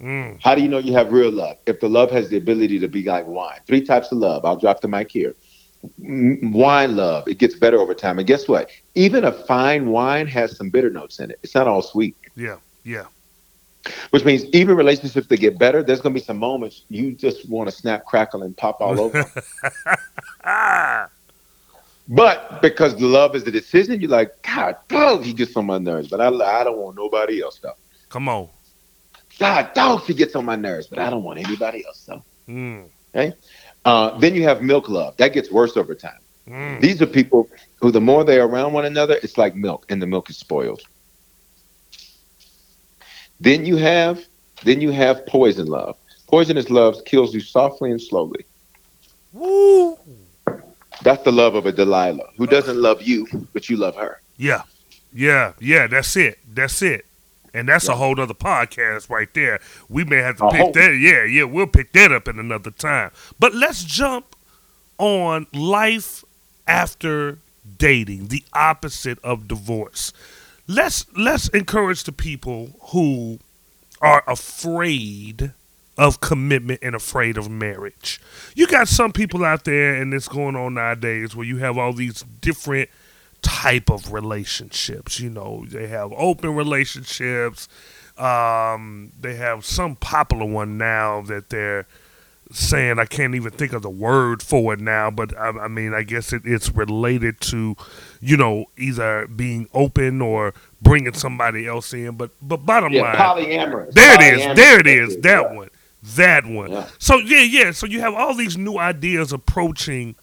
Mm. 0.02 0.38
How 0.44 0.54
do 0.54 0.62
you 0.62 0.68
know 0.68 0.80
you 0.80 0.92
have 0.92 1.14
real 1.14 1.32
love? 1.32 1.56
If 1.66 1.80
the 1.80 1.88
love 1.88 2.12
has 2.12 2.28
the 2.28 2.36
ability 2.36 2.78
to 2.80 2.90
be 2.90 3.04
like 3.04 3.26
wine. 3.26 3.62
Three 3.68 3.80
types 3.80 4.12
of 4.12 4.18
love. 4.18 4.44
I'll 4.44 4.58
drop 4.58 4.82
the 4.82 4.90
mic 4.90 5.10
here. 5.10 5.34
Wine 5.98 6.98
love, 6.98 7.26
it 7.30 7.38
gets 7.38 7.56
better 7.56 7.78
over 7.80 7.94
time. 7.94 8.18
And 8.20 8.28
guess 8.28 8.50
what? 8.50 8.70
Even 8.96 9.24
a 9.24 9.32
fine 9.32 9.88
wine 9.88 10.28
has 10.28 10.58
some 10.58 10.70
bitter 10.70 10.90
notes 10.90 11.22
in 11.22 11.32
it. 11.32 11.40
It's 11.42 11.56
not 11.56 11.70
all 11.70 11.82
sweet, 11.82 12.18
Yeah, 12.36 12.58
yeah. 12.84 13.06
which 14.10 14.26
means 14.26 14.44
even 14.52 14.76
relationships 14.76 15.28
that 15.28 15.38
get 15.38 15.58
better, 15.58 15.84
there's 15.84 16.02
going 16.02 16.14
to 16.14 16.20
be 16.20 16.26
some 16.26 16.38
moments 16.38 16.84
you 16.90 17.14
just 17.14 17.50
want 17.50 17.70
to 17.70 17.76
snap, 17.76 18.06
crackle, 18.06 18.44
and 18.44 18.58
pop 18.58 18.82
all 18.82 19.00
over. 19.00 19.24
but 22.12 22.62
because 22.62 23.00
love 23.00 23.36
is 23.38 23.46
the 23.46 23.52
decision, 23.52 24.02
you're 24.02 24.10
like, 24.10 24.42
God, 24.44 24.76
dog, 24.90 25.24
he 25.24 25.32
gets 25.32 25.56
on 25.56 25.66
my 25.66 25.78
nerves, 25.78 26.10
but 26.10 26.20
I, 26.20 26.28
I 26.28 26.64
don't 26.66 26.78
want 26.78 26.98
nobody 26.98 27.42
else 27.42 27.58
though. 27.64 27.74
come 28.10 28.28
on. 28.28 28.50
God, 29.40 29.74
dog, 29.74 30.04
he 30.04 30.14
gets 30.14 30.36
on 30.36 30.44
my 30.44 30.58
nerves, 30.58 30.88
but 30.88 31.00
I 31.00 31.10
don't 31.10 31.24
want 31.24 31.40
anybody 31.40 31.86
else 31.86 32.04
though. 32.06 32.24
Mm. 32.50 32.90
Uh, 33.86 34.18
then 34.20 34.36
you 34.36 34.44
have 34.44 34.62
milk 34.62 34.90
love. 34.90 35.16
That 35.18 35.32
gets 35.32 35.50
worse 35.50 35.78
over 35.78 35.96
time. 35.96 36.20
Mm. 36.50 36.82
These 36.82 37.02
are 37.02 37.08
people 37.08 37.50
who, 37.80 37.92
the 37.92 38.02
more 38.02 38.26
they're 38.26 38.46
around 38.46 38.74
one 38.74 38.84
another, 38.84 39.18
it's 39.24 39.38
like 39.38 39.56
milk, 39.56 39.86
and 39.88 40.02
the 40.02 40.06
milk 40.06 40.30
is 40.30 40.38
spoiled. 40.38 40.82
Then 43.40 43.66
you 43.66 43.78
have, 43.78 44.24
then 44.64 44.82
you 44.82 44.92
have 44.92 45.26
poison 45.28 45.68
love. 45.68 45.98
Poisonous 46.28 46.70
love 46.70 47.04
kills 47.06 47.34
you 47.34 47.40
softly 47.40 47.90
and 47.90 48.02
slowly. 48.02 48.46
Woo. 49.32 49.98
That's 51.04 51.24
the 51.24 51.32
love 51.32 51.56
of 51.56 51.66
a 51.66 51.72
Delilah 51.72 52.30
who 52.38 52.46
doesn't 52.48 52.78
love 52.82 53.02
you, 53.02 53.28
but 53.54 53.70
you 53.70 53.78
love 53.78 53.96
her. 53.96 54.22
Yeah, 54.38 54.64
yeah, 55.14 55.54
yeah. 55.60 55.88
That's 55.88 56.16
it. 56.16 56.40
That's 56.54 56.82
it. 56.82 57.06
And 57.54 57.68
that's 57.68 57.88
a 57.90 57.96
whole 57.96 58.18
other 58.20 58.34
podcast 58.34 59.10
right 59.10 59.28
there. 59.34 59.60
We 59.90 60.04
may 60.06 60.18
have 60.18 60.38
to 60.38 60.46
A 60.46 60.52
pick 60.52 60.62
whole- 60.62 60.72
that. 60.72 60.94
Yeah, 60.98 61.26
yeah. 61.26 61.44
We'll 61.44 61.68
pick 61.68 61.92
that 61.94 62.12
up 62.12 62.28
in 62.28 62.40
another 62.40 62.72
time. 62.72 63.12
But 63.40 63.54
let's 63.54 63.84
jump 63.84 64.36
on 64.98 65.48
life 65.54 66.24
after 66.68 67.40
dating, 67.78 68.28
the 68.28 68.44
opposite 68.54 69.20
of 69.24 69.48
divorce. 69.48 70.14
Let's 70.68 71.06
let's 71.18 71.50
encourage 71.50 72.04
the 72.06 72.12
people 72.14 72.76
who 72.92 73.40
are 74.02 74.24
afraid 74.28 75.52
of 75.98 76.22
commitment 76.22 76.80
and 76.82 76.96
afraid 76.96 77.38
of 77.38 77.50
marriage. 77.50 78.20
You 78.56 78.68
got 78.68 78.88
some 78.88 79.12
people 79.12 79.44
out 79.44 79.66
there, 79.66 79.96
and 79.96 80.14
it's 80.14 80.28
going 80.28 80.56
on 80.56 80.76
nowadays, 80.76 81.36
where 81.36 81.46
you 81.46 81.58
have 81.58 81.78
all 81.78 81.94
these 81.94 82.24
different 82.42 82.90
type 83.42 83.90
of 83.90 84.14
relationships. 84.14 85.20
You 85.20 85.30
know, 85.30 85.66
they 85.68 85.88
have 85.88 86.12
open 86.14 86.56
relationships. 86.56 87.68
Um, 88.18 89.12
they 89.20 89.36
have 89.36 89.66
some 89.66 89.96
popular 89.96 90.46
one 90.46 90.78
now 90.78 91.22
that 91.24 91.50
they're 91.50 91.88
saying 92.52 93.00
I 93.00 93.06
can't 93.06 93.34
even 93.34 93.52
think 93.52 93.72
of 93.72 93.82
the 93.82 93.90
word 93.90 94.44
for 94.44 94.74
it 94.74 94.82
now, 94.82 95.10
but 95.10 95.36
I, 95.38 95.50
I 95.52 95.68
mean 95.70 95.94
I 95.94 96.04
guess 96.04 96.34
it, 96.34 96.42
it's 96.46 96.70
related 96.70 97.40
to, 97.42 97.78
you 98.20 98.36
know, 98.36 98.66
either 98.78 99.26
being 99.28 99.70
open 99.74 100.22
or 100.22 100.54
bringing 100.82 101.14
somebody 101.14 101.66
else 101.66 101.94
in. 101.94 102.18
But 102.18 102.32
but 102.42 102.58
bottom 102.66 102.92
Yeah, 102.92 103.04
line, 103.04 103.16
polyamorous. 103.16 103.94
there 103.94 104.16
it 104.22 104.40
is, 104.40 104.56
there 104.58 104.80
it 104.82 104.88
is, 104.88 105.16
Yeah. 105.16 105.22
that 105.22 105.56
one, 105.56 105.70
that 106.04 106.46
one. 106.46 106.72
Yeah. 106.72 106.88
So 107.00 107.18
yeah, 107.18 107.42
yeah. 107.42 107.72
So 107.72 107.86
you 107.86 108.00
have 108.02 108.14
all 108.14 108.34
these 108.34 108.58
new 108.58 108.78
ideas 108.78 109.32
approaching 109.34 110.16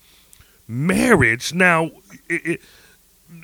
marriage 0.67 1.55
now. 1.55 1.91
It, 2.29 2.47
it, 2.47 2.61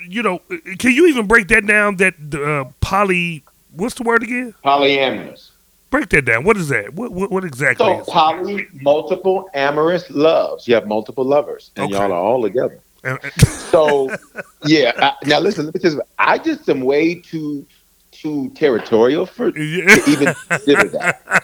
you 0.09 0.23
know, 0.23 0.41
can 0.79 0.93
you 0.93 1.07
even 1.07 1.27
break 1.27 1.49
that 1.49 1.67
down? 1.67 1.97
That 1.97 2.15
uh, 2.35 2.71
poly, 2.81 3.45
what's 3.73 3.95
the 3.95 4.03
word 4.03 4.23
again? 4.23 4.55
Polyamorous. 4.65 5.51
Break 5.91 6.09
that 6.09 6.25
down. 6.25 6.45
What 6.45 6.57
is 6.57 6.69
that? 6.71 6.95
What 6.95 7.13
what, 7.13 7.31
what 7.31 7.45
exactly? 7.45 7.87
So 7.87 8.05
poly, 8.11 8.67
multiple 8.81 9.49
amorous 9.55 10.11
loves. 10.11 10.67
You 10.67 10.75
have 10.75 10.87
multiple 10.87 11.25
lovers, 11.25 11.71
and 11.77 11.85
Okay. 11.87 11.95
y'all 11.95 12.13
are 12.13 12.19
all 12.19 12.43
together. 12.43 12.81
So, 13.75 14.09
yeah. 14.65 14.93
I, 14.97 15.27
now 15.27 15.41
listen. 15.41 15.67
Let 15.67 15.75
me 15.75 15.81
something. 15.81 16.07
I 16.17 16.39
just 16.39 16.69
am 16.69 16.81
way 16.83 17.17
too 17.17 17.67
too 18.13 18.51
territorial 18.55 19.27
for 19.27 19.51
to 19.51 19.61
even 19.61 20.35
consider 20.49 20.89
that. 20.91 21.44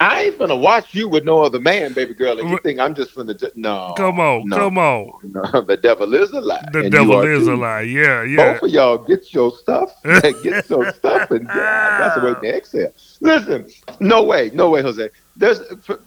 I 0.00 0.22
ain't 0.22 0.38
gonna 0.38 0.56
watch 0.56 0.94
you 0.94 1.08
with 1.08 1.24
no 1.24 1.42
other 1.42 1.60
man, 1.60 1.92
baby 1.92 2.14
girl, 2.14 2.38
and 2.38 2.48
you 2.48 2.58
think 2.58 2.78
I'm 2.78 2.94
just 2.94 3.14
gonna 3.14 3.34
ju- 3.34 3.50
no. 3.54 3.94
Come 3.96 4.20
on, 4.20 4.48
no, 4.48 4.56
come 4.56 4.78
on. 4.78 5.20
no. 5.22 5.62
The 5.68 5.76
devil 5.76 6.14
is 6.14 6.30
a 6.30 6.40
lie. 6.40 6.64
The 6.72 6.90
devil 6.90 7.22
is 7.22 7.46
a 7.46 7.56
lie. 7.56 7.82
Yeah, 7.82 8.22
yeah. 8.22 8.52
Both 8.52 8.64
of 8.64 8.70
y'all 8.70 8.98
get 8.98 9.32
your 9.32 9.52
stuff. 9.52 9.94
get 10.04 10.68
your 10.68 10.92
stuff, 10.92 11.30
and 11.30 11.48
yeah, 11.54 11.96
that's 11.98 12.14
the 12.14 12.20
way 12.22 12.34
to 12.34 12.56
exhale. 12.56 12.92
Listen, 13.20 13.68
no 14.00 14.22
way, 14.22 14.50
no 14.54 14.70
way, 14.70 14.82
Jose. 14.82 15.10
There's, 15.36 15.60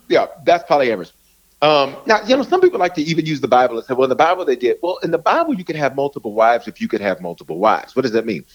yeah, 0.07 0.27
that's 0.45 0.63
polyamorous. 0.69 1.11
Um, 1.61 1.95
now, 2.07 2.21
you 2.25 2.35
know, 2.35 2.43
some 2.43 2.59
people 2.59 2.79
like 2.79 2.95
to 2.95 3.03
even 3.03 3.25
use 3.25 3.39
the 3.39 3.47
Bible 3.47 3.77
and 3.77 3.85
say, 3.85 3.93
well, 3.93 4.05
in 4.05 4.09
the 4.09 4.15
Bible 4.15 4.45
they 4.45 4.55
did. 4.55 4.77
Well, 4.81 4.97
in 5.03 5.11
the 5.11 5.19
Bible, 5.19 5.53
you 5.53 5.63
could 5.63 5.75
have 5.75 5.95
multiple 5.95 6.33
wives 6.33 6.67
if 6.67 6.81
you 6.81 6.87
could 6.87 7.01
have 7.01 7.21
multiple 7.21 7.59
wives. 7.59 7.95
What 7.95 8.01
does 8.01 8.13
that 8.13 8.25
mean? 8.25 8.45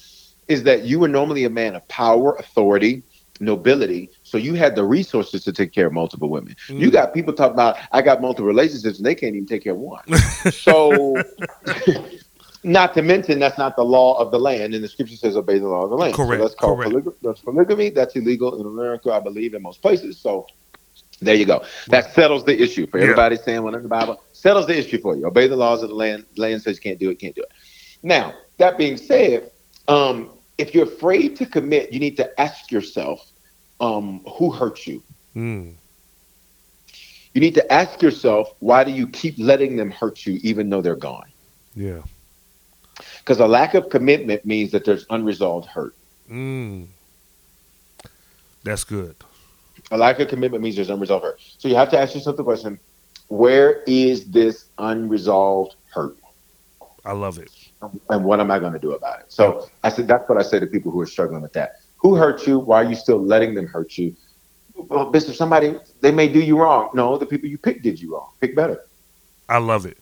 Is 0.48 0.64
that 0.64 0.84
you 0.84 0.98
were 0.98 1.08
normally 1.08 1.44
a 1.44 1.50
man 1.50 1.76
of 1.76 1.86
power, 1.88 2.34
authority, 2.34 3.04
nobility, 3.38 4.10
so 4.26 4.38
you 4.38 4.54
had 4.54 4.74
the 4.74 4.82
resources 4.82 5.44
to 5.44 5.52
take 5.52 5.70
care 5.72 5.86
of 5.86 5.92
multiple 5.92 6.28
women. 6.28 6.56
You 6.68 6.88
Mm. 6.88 6.92
got 6.92 7.14
people 7.14 7.32
talking 7.32 7.54
about, 7.54 7.76
I 7.92 8.02
got 8.02 8.20
multiple 8.20 8.46
relationships 8.46 8.96
and 8.98 9.06
they 9.06 9.14
can't 9.14 9.36
even 9.36 9.46
take 9.46 9.62
care 9.62 9.72
of 9.72 9.78
one. 9.78 10.02
so, 10.50 11.22
not 12.64 12.92
to 12.94 13.02
mention, 13.02 13.38
that's 13.38 13.56
not 13.56 13.76
the 13.76 13.84
law 13.84 14.18
of 14.18 14.32
the 14.32 14.38
land, 14.40 14.74
and 14.74 14.82
the 14.82 14.88
scripture 14.88 15.14
says 15.14 15.36
obey 15.36 15.60
the 15.60 15.68
law 15.68 15.84
of 15.84 15.90
the 15.90 15.96
land. 15.96 16.14
Correct, 16.14 16.40
So 16.40 16.48
that's 16.48 16.54
called 16.56 16.78
correct. 16.80 16.92
polyg- 17.06 17.14
that's 17.22 17.40
polygamy. 17.40 17.90
That's 17.90 18.16
illegal 18.16 18.60
in 18.60 18.66
America, 18.66 19.12
I 19.12 19.20
believe, 19.20 19.54
in 19.54 19.62
most 19.62 19.80
places. 19.80 20.20
So 20.20 20.46
there 21.20 21.36
you 21.36 21.44
go. 21.44 21.62
That 21.86 22.12
settles 22.12 22.44
the 22.44 22.60
issue 22.60 22.88
for 22.88 22.98
Yeah. 22.98 23.04
everybody 23.04 23.36
saying 23.36 23.62
one 23.62 23.76
in 23.76 23.82
the 23.84 23.88
Bible. 23.88 24.20
Settles 24.32 24.66
the 24.66 24.76
issue 24.76 25.00
for 25.00 25.16
you. 25.16 25.26
Obey 25.26 25.46
the 25.46 25.56
laws 25.56 25.84
of 25.84 25.88
the 25.90 25.94
land. 25.94 26.26
Land 26.36 26.62
says 26.62 26.76
you 26.78 26.82
can't 26.82 26.98
do 26.98 27.10
it, 27.10 27.20
can't 27.20 27.34
do 27.36 27.42
it. 27.42 27.48
Now, 28.02 28.34
that 28.58 28.76
being 28.76 28.96
said, 28.96 29.52
um, 29.86 30.30
if 30.58 30.74
you're 30.74 30.84
afraid 30.86 31.36
to 31.36 31.46
commit, 31.46 31.92
you 31.92 32.00
need 32.00 32.16
to 32.16 32.40
ask 32.40 32.72
yourself, 32.72 33.20
um, 33.80 34.20
who 34.38 34.50
hurt 34.50 34.86
you? 34.86 35.02
Mm. 35.34 35.74
You 37.34 37.40
need 37.40 37.54
to 37.54 37.72
ask 37.72 38.00
yourself, 38.00 38.54
why 38.60 38.82
do 38.84 38.90
you 38.90 39.06
keep 39.06 39.34
letting 39.38 39.76
them 39.76 39.90
hurt 39.90 40.24
you 40.24 40.40
even 40.42 40.70
though 40.70 40.80
they're 40.80 40.96
gone? 40.96 41.26
Yeah. 41.74 42.00
Because 43.18 43.40
a 43.40 43.46
lack 43.46 43.74
of 43.74 43.90
commitment 43.90 44.46
means 44.46 44.70
that 44.72 44.84
there's 44.84 45.04
unresolved 45.10 45.68
hurt. 45.68 45.94
Mm. 46.30 46.86
That's 48.64 48.84
good. 48.84 49.16
A 49.90 49.98
lack 49.98 50.18
of 50.18 50.28
commitment 50.28 50.62
means 50.62 50.76
there's 50.76 50.90
unresolved 50.90 51.24
hurt. 51.24 51.40
So 51.58 51.68
you 51.68 51.76
have 51.76 51.90
to 51.90 51.98
ask 51.98 52.14
yourself 52.14 52.36
the 52.36 52.44
question, 52.44 52.78
where 53.28 53.82
is 53.86 54.30
this 54.30 54.64
unresolved 54.78 55.76
hurt? 55.92 56.16
I 57.04 57.12
love 57.12 57.38
it. 57.38 57.50
And 58.08 58.24
what 58.24 58.40
am 58.40 58.50
I 58.50 58.58
going 58.58 58.72
to 58.72 58.78
do 58.78 58.92
about 58.92 59.20
it? 59.20 59.26
So 59.28 59.68
I 59.84 59.90
said, 59.90 60.08
that's 60.08 60.28
what 60.28 60.38
I 60.38 60.42
say 60.42 60.58
to 60.58 60.66
people 60.66 60.90
who 60.90 61.00
are 61.00 61.06
struggling 61.06 61.42
with 61.42 61.52
that. 61.52 61.76
Who 61.98 62.14
hurt 62.14 62.46
you? 62.46 62.58
Why 62.58 62.82
are 62.82 62.88
you 62.88 62.94
still 62.94 63.22
letting 63.22 63.54
them 63.54 63.66
hurt 63.66 63.96
you? 63.98 64.14
Well, 64.74 65.10
Bishop, 65.10 65.34
somebody, 65.34 65.76
they 66.00 66.12
may 66.12 66.28
do 66.28 66.40
you 66.40 66.58
wrong. 66.58 66.90
No, 66.94 67.16
the 67.16 67.26
people 67.26 67.48
you 67.48 67.58
picked 67.58 67.82
did 67.82 68.00
you 68.00 68.14
wrong. 68.14 68.30
Pick 68.40 68.54
better. 68.54 68.86
I 69.48 69.58
love 69.58 69.86
it. 69.86 69.98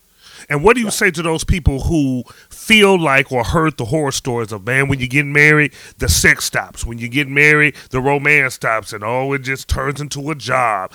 And 0.48 0.62
what 0.62 0.76
do 0.76 0.82
you 0.82 0.90
say 0.90 1.10
to 1.10 1.22
those 1.22 1.44
people 1.44 1.80
who 1.80 2.24
feel 2.50 2.98
like 2.98 3.30
or 3.30 3.44
heard 3.44 3.76
the 3.76 3.84
horror 3.84 4.12
stories 4.12 4.52
of 4.52 4.66
man, 4.66 4.88
when 4.88 5.00
you 5.00 5.08
get 5.08 5.26
married, 5.26 5.72
the 5.98 6.08
sex 6.08 6.44
stops. 6.44 6.84
When 6.84 6.98
you 6.98 7.08
get 7.08 7.28
married, 7.28 7.76
the 7.90 8.00
romance 8.00 8.54
stops, 8.54 8.92
and 8.92 9.04
oh, 9.04 9.32
it 9.32 9.40
just 9.40 9.68
turns 9.68 10.00
into 10.00 10.30
a 10.30 10.34
job. 10.34 10.92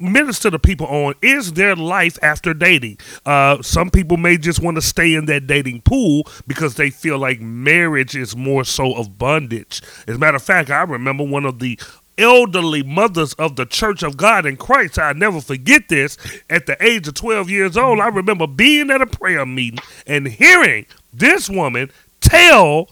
Minister 0.00 0.50
to 0.50 0.58
people 0.58 0.86
on 0.86 1.14
is 1.22 1.54
there 1.54 1.74
life 1.74 2.18
after 2.22 2.54
dating? 2.54 2.98
Uh, 3.26 3.60
some 3.62 3.90
people 3.90 4.16
may 4.16 4.36
just 4.36 4.60
want 4.60 4.76
to 4.76 4.82
stay 4.82 5.14
in 5.14 5.26
that 5.26 5.46
dating 5.46 5.82
pool 5.82 6.24
because 6.46 6.76
they 6.76 6.90
feel 6.90 7.18
like 7.18 7.40
marriage 7.40 8.14
is 8.16 8.36
more 8.36 8.64
so 8.64 8.94
of 8.94 9.18
bondage. 9.18 9.82
As 10.06 10.16
a 10.16 10.18
matter 10.18 10.36
of 10.36 10.42
fact, 10.42 10.70
I 10.70 10.82
remember 10.82 11.24
one 11.24 11.44
of 11.44 11.58
the 11.58 11.78
elderly 12.20 12.82
mothers 12.82 13.32
of 13.34 13.56
the 13.56 13.64
Church 13.64 14.02
of 14.02 14.16
God 14.16 14.46
in 14.46 14.56
Christ. 14.56 14.98
I 14.98 15.12
never 15.12 15.40
forget 15.40 15.88
this. 15.88 16.18
At 16.48 16.66
the 16.66 16.76
age 16.84 17.08
of 17.08 17.14
12 17.14 17.50
years 17.50 17.76
old, 17.76 18.00
I 18.00 18.08
remember 18.08 18.46
being 18.46 18.90
at 18.90 19.00
a 19.00 19.06
prayer 19.06 19.46
meeting 19.46 19.80
and 20.06 20.28
hearing 20.28 20.86
this 21.12 21.48
woman 21.48 21.90
tell 22.20 22.90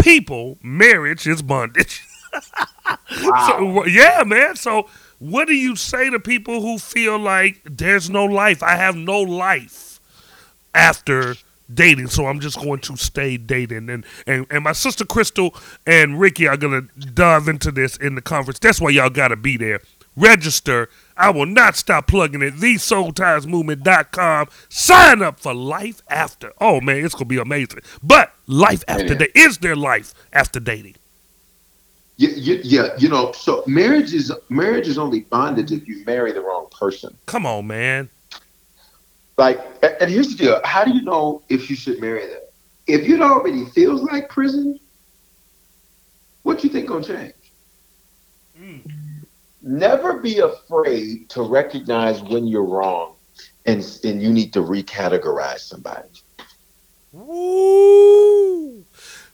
people 0.00 0.58
marriage 0.62 1.26
is 1.26 1.42
bondage. 1.42 2.02
so, 3.20 3.84
yeah, 3.84 4.22
man. 4.24 4.56
So, 4.56 4.88
what 5.18 5.48
do 5.48 5.54
you 5.54 5.76
say 5.76 6.10
to 6.10 6.20
people 6.20 6.60
who 6.60 6.78
feel 6.78 7.18
like 7.18 7.60
there's 7.64 8.08
no 8.08 8.24
life? 8.24 8.62
I 8.62 8.76
have 8.76 8.96
no 8.96 9.20
life 9.20 10.00
after 10.74 11.34
dating, 11.72 12.08
so 12.08 12.26
I'm 12.26 12.40
just 12.40 12.58
going 12.58 12.80
to 12.80 12.96
stay 12.96 13.36
dating. 13.36 13.88
And 13.90 14.04
and, 14.26 14.46
and 14.50 14.64
my 14.64 14.72
sister 14.72 15.04
Crystal 15.04 15.54
and 15.86 16.18
Ricky 16.20 16.46
are 16.48 16.56
gonna 16.56 16.82
dive 17.14 17.48
into 17.48 17.70
this 17.70 17.96
in 17.96 18.14
the 18.14 18.22
conference. 18.22 18.58
That's 18.58 18.80
why 18.80 18.90
y'all 18.90 19.10
gotta 19.10 19.36
be 19.36 19.56
there. 19.56 19.80
Register. 20.16 20.88
I 21.16 21.30
will 21.30 21.46
not 21.46 21.74
stop 21.76 22.06
plugging 22.06 22.42
it. 22.42 22.54
TheSoulTiesMovement.com. 22.54 24.48
Sign 24.68 25.22
up 25.22 25.40
for 25.40 25.54
life 25.54 26.02
after. 26.08 26.52
Oh 26.60 26.80
man, 26.80 27.04
it's 27.04 27.14
gonna 27.14 27.26
be 27.26 27.38
amazing. 27.38 27.80
But 28.02 28.32
life 28.46 28.82
after 28.88 29.04
Yeah. 29.12 29.14
dating 29.14 29.32
is 29.34 29.58
there 29.58 29.76
life 29.76 30.14
after 30.32 30.60
dating? 30.60 30.94
Yeah, 32.16 32.30
yeah, 32.34 32.58
yeah, 32.64 32.88
you 32.98 33.08
know, 33.08 33.30
so 33.30 33.62
marriage 33.68 34.12
is 34.12 34.32
marriage 34.48 34.88
is 34.88 34.98
only 34.98 35.20
bondage 35.20 35.70
if 35.70 35.86
you 35.86 36.04
marry 36.04 36.32
the 36.32 36.40
wrong 36.40 36.66
person. 36.76 37.16
Come 37.26 37.46
on, 37.46 37.68
man. 37.68 38.08
Like, 39.38 39.60
and 39.82 39.96
and 40.00 40.10
here's 40.10 40.28
the 40.28 40.44
deal: 40.44 40.60
how 40.64 40.84
do 40.84 40.90
you 40.90 41.02
know 41.02 41.42
if 41.48 41.70
you 41.70 41.76
should 41.76 42.00
marry 42.00 42.26
them? 42.26 42.40
If 42.88 43.08
it 43.08 43.20
already 43.22 43.64
feels 43.66 44.02
like 44.02 44.28
prison, 44.28 44.78
what 46.42 46.62
you 46.64 46.70
think 46.70 46.88
gonna 46.88 47.04
change? 47.04 47.34
Hmm. 48.58 48.78
Never 49.62 50.18
be 50.18 50.40
afraid 50.40 51.30
to 51.30 51.42
recognize 51.42 52.20
when 52.20 52.48
you're 52.48 52.64
wrong, 52.64 53.14
and 53.64 53.80
and 54.02 54.20
you 54.20 54.32
need 54.32 54.52
to 54.54 54.60
recategorize 54.60 55.60
somebody. 55.60 56.08
Woo! 57.12 58.84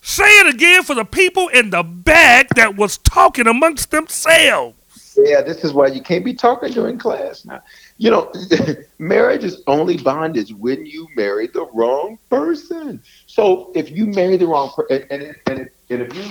Say 0.02 0.24
it 0.24 0.54
again 0.54 0.82
for 0.82 0.94
the 0.94 1.06
people 1.06 1.48
in 1.48 1.70
the 1.70 1.82
back 1.82 2.50
that 2.56 2.76
was 2.76 2.98
talking 2.98 3.46
amongst 3.46 3.90
themselves. 3.90 4.76
Yeah, 5.16 5.40
this 5.40 5.64
is 5.64 5.72
why 5.72 5.86
you 5.86 6.02
can't 6.02 6.24
be 6.24 6.34
talking 6.34 6.72
during 6.72 6.98
class 6.98 7.46
now. 7.46 7.62
You 7.96 8.10
know, 8.10 8.32
marriage 8.98 9.44
is 9.44 9.62
only 9.66 9.96
bondage 9.96 10.52
when 10.52 10.84
you 10.84 11.06
marry 11.16 11.46
the 11.46 11.66
wrong 11.72 12.18
person. 12.28 13.02
So 13.26 13.70
if 13.74 13.90
you 13.90 14.06
marry 14.06 14.36
the 14.36 14.46
wrong 14.46 14.70
person, 14.70 15.06
and, 15.10 15.22
and, 15.22 15.36
and, 15.46 15.70
and 15.90 16.02
if 16.02 16.14
you, 16.14 16.24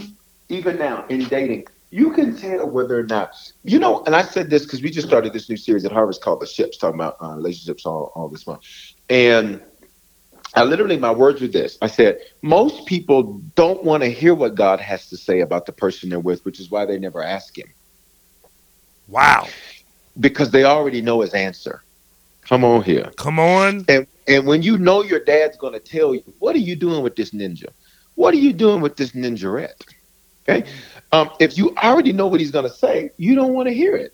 even 0.50 0.78
now 0.78 1.06
in 1.08 1.24
dating, 1.26 1.66
you 1.90 2.12
can 2.12 2.36
tell 2.36 2.70
whether 2.70 3.00
or 3.00 3.04
not, 3.04 3.36
you 3.64 3.80
know, 3.80 4.04
and 4.06 4.16
I 4.16 4.24
said 4.24 4.50
this 4.50 4.64
because 4.64 4.82
we 4.82 4.90
just 4.90 5.08
started 5.08 5.32
this 5.32 5.50
new 5.50 5.58
series 5.58 5.86
at 5.86 5.92
Harvard 5.92 6.18
called 6.22 6.42
The 6.42 6.48
Ships, 6.48 6.78
talking 6.78 7.00
about 7.00 7.18
uh, 7.22 7.36
relationships 7.36 7.86
all, 7.86 8.12
all 8.16 8.28
this 8.30 8.46
month. 8.48 8.62
And 9.10 9.62
I 10.56 10.64
literally, 10.64 10.98
my 10.98 11.12
words 11.12 11.42
were 11.42 11.48
this 11.48 11.78
I 11.82 11.88
said, 11.88 12.18
most 12.42 12.86
people 12.88 13.42
don't 13.56 13.84
want 13.84 14.04
to 14.04 14.10
hear 14.10 14.36
what 14.36 14.56
God 14.56 14.80
has 14.82 15.08
to 15.10 15.18
say 15.18 15.42
about 15.42 15.66
the 15.66 15.72
person 15.72 16.10
they're 16.10 16.20
with, 16.20 16.44
which 16.46 16.60
is 16.60 16.70
why 16.70 16.86
they 16.86 17.00
never 17.00 17.24
ask 17.24 17.58
Him 17.58 17.68
Wow. 19.08 19.48
Because 20.20 20.52
they 20.52 20.64
already 20.64 21.02
know 21.02 21.22
his 21.22 21.34
answer. 21.34 21.84
Come 22.42 22.64
on 22.64 22.84
here. 22.84 23.12
Come 23.18 23.40
on. 23.40 23.86
And 23.88 24.08
and 24.28 24.46
when 24.46 24.62
you 24.62 24.78
know 24.78 25.04
your 25.04 25.24
dad's 25.24 25.58
going 25.58 25.74
to 25.74 25.80
tell 25.80 26.14
you, 26.14 26.24
what 26.40 26.56
are 26.56 26.60
you 26.60 26.76
doing 26.76 27.04
with 27.04 27.16
this 27.16 27.32
ninja? 27.32 27.68
What 28.16 28.34
are 28.34 28.38
you 28.38 28.54
doing 28.54 28.82
with 28.82 28.96
this 28.96 29.12
ninjarette? 29.12 29.82
Okay. 30.48 30.70
Um, 31.12 31.30
if 31.40 31.58
you 31.58 31.76
already 31.78 32.14
know 32.14 32.28
what 32.28 32.40
he's 32.40 32.52
going 32.52 32.68
to 32.68 32.74
say, 32.74 33.12
you 33.18 33.36
don't 33.36 33.54
want 33.54 33.68
to 33.68 33.74
hear 33.74 33.96
it. 33.96 34.14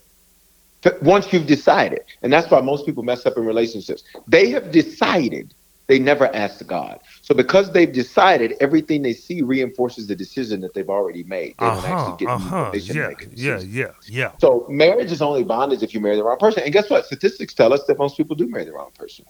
But 0.81 1.01
once 1.03 1.31
you've 1.33 1.47
decided, 1.47 2.01
and 2.21 2.31
that's 2.31 2.49
why 2.49 2.61
most 2.61 2.85
people 2.85 3.03
mess 3.03 3.25
up 3.25 3.35
in 3.37 3.45
relationships. 3.45 4.03
They 4.27 4.49
have 4.49 4.71
decided 4.71 5.53
They 5.89 5.99
never 5.99 6.35
asked 6.35 6.67
God. 6.67 7.01
So 7.23 7.35
because 7.35 7.73
they've 7.73 7.93
decided, 7.93 8.55
everything 8.61 9.03
they 9.03 9.13
see 9.13 9.43
reinforces 9.43 10.07
the 10.07 10.15
decision 10.17 10.61
that 10.61 10.75
they've 10.75 10.89
already 10.89 11.25
made. 11.25 11.57
They 11.61 11.67
Uh 11.67 11.75
huh. 11.81 12.17
get 12.17 12.29
Uh 12.29 12.39
huh. 12.39 12.71
information 12.73 12.97
to 12.99 13.01
Yeah. 13.01 13.07
make 13.07 13.23
a 13.23 13.29
Yeah. 13.35 13.59
Yeah. 13.61 13.93
Yeah. 14.07 14.33
So 14.41 14.67
marriage 14.69 15.11
is 15.11 15.21
only 15.21 15.43
bondage 15.43 15.83
if 15.83 15.93
you 15.95 16.01
marry 16.01 16.17
the 16.17 16.25
wrong 16.25 16.39
person. 16.39 16.63
And 16.63 16.73
guess 16.73 16.89
what? 16.89 17.05
Statistics 17.07 17.55
tell 17.55 17.73
us 17.73 17.85
that 17.87 17.99
most 17.99 18.17
people 18.17 18.35
do 18.37 18.47
marry 18.49 18.65
the 18.65 18.73
wrong 18.73 18.91
person. 18.95 19.25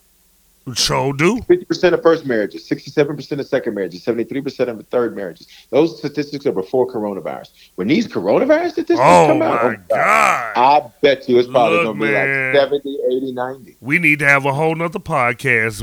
Sure 0.76 1.14
do. 1.14 1.38
50% 1.42 1.94
of 1.94 2.02
first 2.02 2.26
marriages, 2.26 2.68
67% 2.68 3.40
of 3.40 3.48
second 3.48 3.76
marriages, 3.76 4.04
73% 4.06 4.68
of 4.68 4.78
the 4.78 4.84
third 4.84 5.16
marriages. 5.16 5.48
Those 5.70 5.98
statistics 5.98 6.46
are 6.46 6.52
before 6.52 6.88
coronavirus. 6.88 7.50
When 7.76 7.88
these 7.88 8.08
coronavirus 8.08 8.72
statistics 8.72 9.00
Oh 9.02 9.28
come 9.28 9.42
out, 9.42 9.64
my 9.64 9.76
oh, 9.76 9.76
God. 9.90 10.54
I 10.58 10.92
bet 11.02 11.28
you 11.30 11.40
it's 11.40 11.48
probably 11.48 11.78
Look, 11.80 11.88
to 11.88 11.94
be 11.94 12.12
man. 12.12 12.54
like 12.54 12.62
70, 12.62 12.98
80, 13.12 13.32
90. 13.32 13.78
We 13.82 14.00
need 14.00 14.20
to 14.20 14.26
have 14.26 14.46
a 14.46 14.54
whole 14.54 14.76
nother 14.76 15.00
podcast 15.00 15.82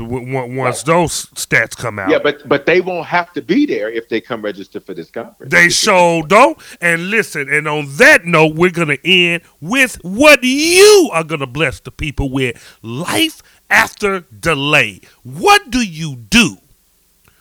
once 0.55 0.83
those 0.83 1.27
stats 1.27 1.75
come 1.75 1.99
out. 1.99 2.09
Yeah, 2.09 2.19
but 2.19 2.47
but 2.47 2.65
they 2.65 2.81
won't 2.81 3.07
have 3.07 3.33
to 3.33 3.41
be 3.41 3.65
there 3.65 3.89
if 3.89 4.09
they 4.09 4.21
come 4.21 4.41
register 4.41 4.79
for 4.79 4.93
this 4.93 5.09
conference. 5.09 5.51
They 5.51 5.69
sure 5.69 6.23
don't. 6.23 6.57
And 6.81 7.09
listen, 7.09 7.49
and 7.49 7.67
on 7.67 7.87
that 7.97 8.25
note, 8.25 8.55
we're 8.55 8.71
going 8.71 8.89
to 8.89 9.07
end 9.07 9.43
with 9.61 9.95
what 10.03 10.43
you 10.43 11.09
are 11.13 11.23
going 11.23 11.39
to 11.39 11.47
bless 11.47 11.79
the 11.79 11.91
people 11.91 12.29
with 12.29 12.77
life 12.81 13.41
after 13.69 14.21
delay. 14.21 15.01
What 15.23 15.69
do 15.69 15.79
you 15.79 16.15
do 16.15 16.57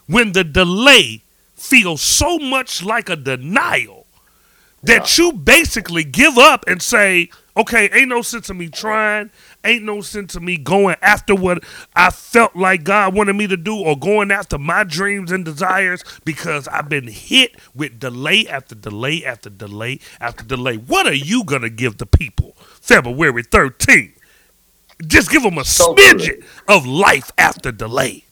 when 0.06 0.32
the 0.32 0.44
delay 0.44 1.22
feels 1.54 2.02
so 2.02 2.38
much 2.38 2.82
like 2.82 3.08
a 3.08 3.16
denial 3.16 4.06
that 4.82 5.18
you 5.18 5.32
basically 5.32 6.04
give 6.04 6.38
up 6.38 6.64
and 6.68 6.80
say, 6.80 7.28
okay, 7.56 7.88
ain't 7.92 8.08
no 8.08 8.22
sense 8.22 8.50
of 8.50 8.56
me 8.56 8.68
trying, 8.68 9.30
ain't 9.64 9.82
no 9.82 10.00
sense 10.00 10.36
of 10.36 10.42
me 10.42 10.56
going 10.56 10.96
after 11.02 11.34
what 11.34 11.64
I 11.94 12.10
felt 12.10 12.54
like 12.54 12.84
God 12.84 13.14
wanted 13.14 13.34
me 13.34 13.46
to 13.48 13.56
do 13.56 13.76
or 13.76 13.98
going 13.98 14.30
after 14.30 14.58
my 14.58 14.84
dreams 14.84 15.32
and 15.32 15.44
desires 15.44 16.04
because 16.24 16.68
I've 16.68 16.88
been 16.88 17.08
hit 17.08 17.56
with 17.74 17.98
delay 17.98 18.46
after 18.46 18.74
delay 18.74 19.24
after 19.24 19.50
delay 19.50 19.98
after 20.20 20.44
delay. 20.44 20.76
What 20.76 21.06
are 21.06 21.14
you 21.14 21.42
going 21.44 21.62
to 21.62 21.70
give 21.70 21.98
the 21.98 22.06
people 22.06 22.52
February 22.58 23.42
13th? 23.42 24.15
Just 25.06 25.30
give 25.30 25.42
them 25.42 25.58
a 25.58 25.64
So 25.64 25.94
smidget 25.94 26.44
of 26.68 26.86
life 26.86 27.30
after 27.38 27.72
delay. 27.72 28.24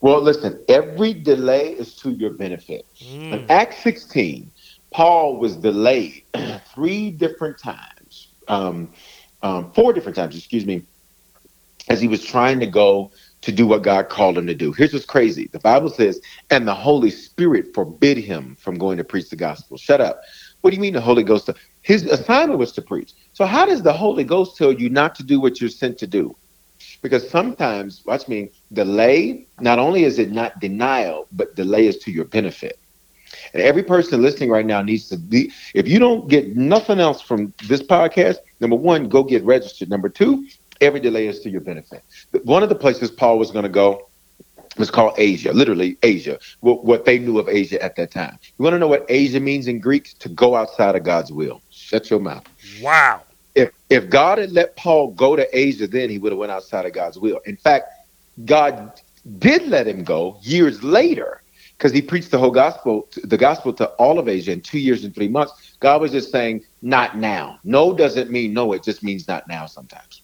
Well, 0.00 0.22
listen, 0.22 0.64
every 0.68 1.12
delay 1.12 1.72
is 1.72 1.94
to 1.96 2.10
your 2.10 2.30
benefit. 2.30 2.86
Mm. 3.02 3.32
In 3.32 3.50
Acts 3.50 3.82
16, 3.82 4.50
Paul 4.92 5.36
was 5.36 5.56
delayed 5.56 6.24
three 6.74 7.10
different 7.10 7.58
times, 7.58 8.28
um, 8.48 8.90
um, 9.42 9.72
four 9.72 9.92
different 9.92 10.16
times, 10.16 10.36
excuse 10.36 10.64
me, 10.64 10.82
as 11.90 12.00
he 12.00 12.08
was 12.08 12.24
trying 12.24 12.60
to 12.60 12.66
go 12.66 13.10
to 13.42 13.52
do 13.52 13.66
what 13.66 13.82
God 13.82 14.08
called 14.08 14.38
him 14.38 14.46
to 14.46 14.54
do. 14.54 14.72
Here's 14.72 14.92
what's 14.92 15.04
crazy 15.04 15.48
the 15.52 15.58
Bible 15.60 15.90
says, 15.90 16.20
and 16.50 16.66
the 16.66 16.74
Holy 16.74 17.10
Spirit 17.10 17.74
forbid 17.74 18.16
him 18.18 18.56
from 18.56 18.78
going 18.78 18.96
to 18.98 19.04
preach 19.04 19.28
the 19.28 19.36
gospel. 19.36 19.76
Shut 19.76 20.00
up. 20.00 20.20
What 20.60 20.70
do 20.70 20.76
you 20.76 20.82
mean 20.82 20.94
the 20.94 21.00
Holy 21.00 21.22
Ghost? 21.22 21.48
His 21.82 22.04
assignment 22.04 22.58
was 22.58 22.72
to 22.72 22.82
preach. 22.82 23.12
So, 23.40 23.46
how 23.46 23.64
does 23.64 23.82
the 23.82 23.94
Holy 23.94 24.22
Ghost 24.22 24.58
tell 24.58 24.70
you 24.70 24.90
not 24.90 25.14
to 25.14 25.22
do 25.22 25.40
what 25.40 25.62
you're 25.62 25.70
sent 25.70 25.96
to 26.00 26.06
do? 26.06 26.36
Because 27.02 27.26
sometimes, 27.30 28.02
watch 28.04 28.28
me, 28.28 28.50
delay, 28.74 29.46
not 29.58 29.78
only 29.78 30.04
is 30.04 30.18
it 30.18 30.30
not 30.30 30.60
denial, 30.60 31.26
but 31.32 31.56
delay 31.56 31.86
is 31.86 31.96
to 32.00 32.10
your 32.10 32.26
benefit. 32.26 32.78
And 33.54 33.62
every 33.62 33.82
person 33.82 34.20
listening 34.20 34.50
right 34.50 34.66
now 34.66 34.82
needs 34.82 35.08
to 35.08 35.16
be, 35.16 35.50
if 35.74 35.88
you 35.88 35.98
don't 35.98 36.28
get 36.28 36.54
nothing 36.54 37.00
else 37.00 37.22
from 37.22 37.54
this 37.66 37.80
podcast, 37.82 38.36
number 38.60 38.76
one, 38.76 39.08
go 39.08 39.22
get 39.24 39.42
registered. 39.42 39.88
Number 39.88 40.10
two, 40.10 40.46
every 40.82 41.00
delay 41.00 41.26
is 41.26 41.40
to 41.40 41.48
your 41.48 41.62
benefit. 41.62 42.02
One 42.44 42.62
of 42.62 42.68
the 42.68 42.74
places 42.74 43.10
Paul 43.10 43.38
was 43.38 43.50
going 43.50 43.62
to 43.62 43.70
go 43.70 44.02
was 44.76 44.90
called 44.90 45.14
Asia, 45.16 45.50
literally 45.54 45.96
Asia, 46.02 46.38
what, 46.60 46.84
what 46.84 47.06
they 47.06 47.18
knew 47.18 47.38
of 47.38 47.48
Asia 47.48 47.82
at 47.82 47.96
that 47.96 48.10
time. 48.10 48.38
You 48.58 48.64
want 48.64 48.74
to 48.74 48.78
know 48.78 48.86
what 48.86 49.06
Asia 49.08 49.40
means 49.40 49.66
in 49.66 49.80
Greek? 49.80 50.10
To 50.18 50.28
go 50.28 50.54
outside 50.56 50.94
of 50.94 51.04
God's 51.04 51.32
will. 51.32 51.62
Shut 51.70 52.10
your 52.10 52.20
mouth 52.20 52.44
Wow. 52.82 53.22
If 53.54 53.70
if 53.88 54.08
God 54.10 54.38
had 54.38 54.52
let 54.52 54.76
Paul 54.76 55.12
go 55.12 55.36
to 55.36 55.46
Asia, 55.58 55.86
then 55.86 56.10
he 56.10 56.18
would 56.18 56.32
have 56.32 56.38
went 56.38 56.52
outside 56.52 56.86
of 56.86 56.92
God's 56.92 57.18
will. 57.18 57.40
In 57.46 57.56
fact, 57.56 57.86
God 58.44 59.00
did 59.38 59.68
let 59.68 59.86
him 59.86 60.04
go 60.04 60.38
years 60.42 60.82
later 60.82 61.42
because 61.76 61.92
he 61.92 62.02
preached 62.02 62.30
the 62.30 62.38
whole 62.38 62.50
gospel, 62.50 63.08
the 63.24 63.38
gospel 63.38 63.72
to 63.74 63.86
all 63.92 64.18
of 64.18 64.28
Asia 64.28 64.52
in 64.52 64.60
two 64.60 64.78
years 64.78 65.04
and 65.04 65.14
three 65.14 65.28
months. 65.28 65.76
God 65.80 66.00
was 66.00 66.12
just 66.12 66.30
saying, 66.30 66.62
not 66.82 67.16
now. 67.18 67.58
No 67.64 67.94
doesn't 67.94 68.30
mean 68.30 68.52
no. 68.52 68.72
It 68.72 68.82
just 68.84 69.02
means 69.02 69.26
not 69.28 69.48
now 69.48 69.66
sometimes. 69.66 70.19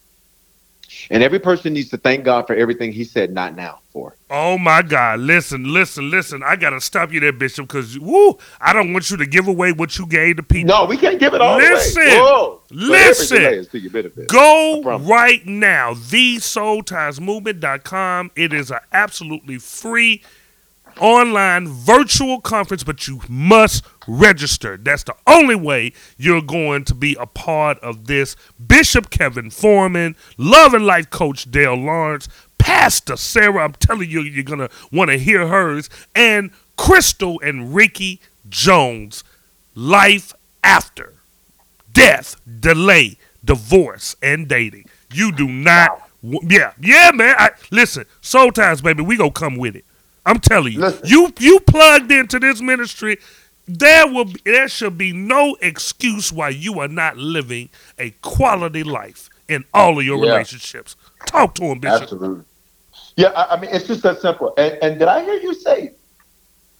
And 1.11 1.23
every 1.23 1.38
person 1.38 1.75
needs 1.75 1.90
to 1.90 1.97
thank 1.97 2.25
God 2.25 2.47
for 2.47 2.55
everything 2.55 2.92
he 2.92 3.05
said 3.05 3.33
not 3.33 3.55
now 3.55 3.79
for. 3.90 4.16
Oh 4.29 4.59
my 4.59 4.83
God! 4.83 5.21
Listen, 5.21 5.73
listen, 5.73 6.11
listen! 6.11 6.42
I 6.42 6.57
gotta 6.57 6.81
stop 6.81 7.12
you 7.12 7.21
there, 7.21 7.33
Bishop, 7.33 7.69
because 7.69 7.97
woo, 7.99 8.37
I 8.61 8.73
don't 8.73 8.92
want 8.92 9.09
you 9.11 9.16
to 9.19 9.27
give 9.27 9.47
away 9.47 9.71
what 9.73 9.97
you 9.99 10.07
gave 10.07 10.37
the 10.37 10.42
people. 10.42 10.75
No, 10.75 10.85
we 10.85 10.97
can't 10.97 11.21
give 11.21 11.33
it 11.35 11.40
all 11.40 11.57
Listen. 11.57 12.03
away. 12.03 12.19
Whoa. 12.19 12.61
Listen. 12.71 13.64
to 13.66 13.79
your 13.79 13.92
benefit. 13.92 14.27
Go 14.29 14.83
right 14.83 15.47
now, 15.47 15.95
thesoultiesmovement.com. 15.95 18.33
It 18.35 18.53
is 18.53 18.73
an 18.73 18.81
absolutely 18.92 19.59
free 19.59 20.23
online 21.01 21.69
virtual 21.69 22.41
conference, 22.41 22.85
but 22.85 23.07
you 23.07 23.21
must 23.29 23.85
register. 24.07 24.77
That's 24.77 25.05
the 25.05 25.15
only 25.27 25.55
way 25.55 25.93
you're 26.17 26.43
going 26.43 26.85
to 26.85 26.95
be 26.95 27.17
a 27.19 27.27
part 27.27 27.79
of 27.81 28.07
this. 28.07 28.37
Bishop 28.65 29.11
Kevin 29.11 29.51
Foreman, 29.51 30.17
Love 30.37 30.75
and 30.75 30.87
Life 30.87 31.11
Coach 31.11 31.51
Dale 31.51 31.75
Lawrence, 31.75 32.29
Pastor 32.59 33.17
Sarah, 33.17 33.65
I'm 33.65 33.75
telling 33.75 34.11
you, 34.11 34.23
you're 34.23 34.45
going 34.45 34.59
to 34.61 34.71
want 34.91 35.11
to 35.11 35.19
hear 35.19 35.47
hers, 35.47 35.89
and 36.15 36.51
Crystal 36.77 37.41
and 37.43 37.75
Ricky 37.75 38.21
Jones, 38.49 39.25
Life 39.75 40.33
After 40.65 41.13
death, 41.97 42.37
delay, 42.61 43.17
divorce, 43.43 44.17
and 44.23 44.47
dating. 44.47 44.85
You 45.13 45.33
do 45.33 45.49
not. 45.49 46.09
Yeah, 46.23 46.73
yeah, 46.79 47.11
man. 47.15 47.35
I, 47.39 47.51
listen, 47.71 48.05
soul 48.21 48.53
ties, 48.53 48.83
baby. 48.83 49.03
We 49.03 49.17
gonna 49.17 49.31
come 49.31 49.57
with 49.57 49.77
it. 49.77 49.85
I'm 50.27 50.39
telling 50.41 50.75
you. 50.75 50.81
Listen. 50.81 51.07
You 51.09 51.33
you 51.39 51.61
plugged 51.61 52.11
into 52.12 52.39
this 52.39 52.61
ministry. 52.61 53.17
There 53.69 54.07
will 54.07 54.27
be, 54.27 54.41
there 54.45 54.69
should 54.69 54.99
be 54.99 55.12
no 55.12 55.57
excuse 55.61 56.33
why 56.33 56.51
you 56.51 56.79
are 56.81 56.89
not 56.89 57.17
living 57.17 57.69
a 57.99 58.11
quality 58.23 58.85
life 58.85 59.29
in 59.49 59.65
all 59.73 59.99
of 59.99 60.05
your 60.05 60.19
Yeah. 60.25 60.33
relationships. 60.33 60.95
Talk 61.27 61.55
to 61.57 61.65
him, 61.65 61.79
Bishop. 61.81 62.03
Absolutely. 62.03 62.45
Yeah, 63.17 63.29
I, 63.29 63.55
I 63.57 63.61
mean, 63.61 63.71
it's 63.73 63.87
just 63.87 64.03
that 64.03 64.21
simple. 64.21 64.53
And, 64.59 64.79
and 64.83 64.99
did 64.99 65.09
I 65.09 65.25
hear 65.25 65.35
you 65.41 65.55
say 65.55 65.93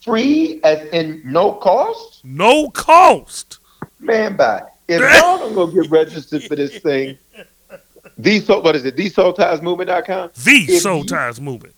free 0.03 0.61
as 0.65 0.87
in 0.91 1.23
no 1.25 1.53
cost? 1.53 2.25
No 2.25 2.69
cost. 2.71 3.59
Man, 3.99 4.37
by 4.37 4.63
If 4.89 5.01
y'all 5.21 5.39
don't 5.39 5.55
go 5.55 5.67
get 5.67 5.91
registered 5.91 6.43
for 6.45 6.55
this 6.57 6.79
thing, 6.79 7.17
the 8.19 8.41
soul, 8.41 8.63
what 8.63 8.77
is 8.77 8.85
it? 8.85 8.97
TheSoulTiesMovement.com. 8.97 10.31
The 10.45 10.67
If 10.69 10.83
soul 10.83 10.99
you- 10.99 11.05
ties 11.05 11.41
movement. 11.41 11.75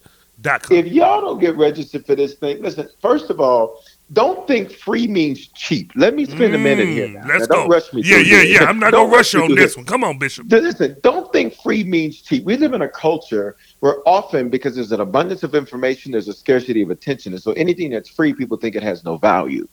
If 0.70 0.86
y'all 0.86 1.20
don't 1.20 1.40
get 1.40 1.56
registered 1.56 2.06
for 2.06 2.14
this 2.14 2.34
thing, 2.34 2.62
listen. 2.62 2.88
First 3.02 3.28
of 3.30 3.40
all, 3.40 3.82
don't 4.12 4.46
think 4.46 4.70
free 4.72 5.06
means 5.06 5.48
cheap. 5.48 5.90
Let 5.96 6.14
me 6.14 6.24
spend 6.24 6.54
a 6.54 6.58
minute 6.58 6.86
here. 6.88 7.08
Mm, 7.08 7.14
Now. 7.14 7.26
Let's 7.28 7.40
Now, 7.48 7.54
go. 7.56 7.60
Don't 7.62 7.70
rush 7.70 7.92
me. 7.92 8.02
yeah, 8.04 8.18
yeah, 8.18 8.36
this. 8.38 8.50
yeah. 8.60 8.64
I'm 8.64 8.78
not 8.78 8.92
Don't 8.92 9.06
gonna 9.06 9.16
rush 9.16 9.34
you 9.34 9.42
on 9.42 9.46
through 9.48 9.56
this 9.56 9.76
one. 9.76 9.84
Come 9.84 10.04
on, 10.04 10.18
Bishop. 10.18 10.46
Listen, 10.50 10.96
don't 11.02 11.30
think 11.32 11.54
free 11.54 11.82
means 11.84 12.22
cheap. 12.22 12.44
We 12.44 12.56
live 12.56 12.72
in 12.72 12.82
a 12.82 12.88
culture 12.88 13.56
where 13.80 13.96
often, 14.06 14.48
because 14.48 14.76
there's 14.76 14.92
an 14.92 15.00
abundance 15.00 15.42
of 15.42 15.54
information, 15.54 16.12
there's 16.12 16.28
a 16.28 16.32
scarcity 16.32 16.82
of 16.82 16.90
attention. 16.90 17.32
And 17.32 17.42
so 17.42 17.52
anything 17.52 17.90
that's 17.90 18.08
free, 18.08 18.32
people 18.32 18.56
think 18.56 18.76
it 18.76 18.82
has 18.82 19.04
no 19.04 19.16
value. 19.18 19.66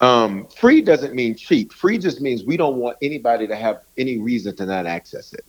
Um, 0.00 0.46
free 0.48 0.80
doesn't 0.82 1.14
mean 1.14 1.34
cheap. 1.36 1.72
Free 1.72 1.98
just 1.98 2.20
means 2.20 2.44
we 2.44 2.56
don't 2.56 2.76
want 2.76 2.96
anybody 3.02 3.46
to 3.46 3.54
have 3.56 3.82
any 3.96 4.18
reason 4.18 4.56
to 4.56 4.66
not 4.66 4.86
access 4.86 5.32
it. 5.32 5.44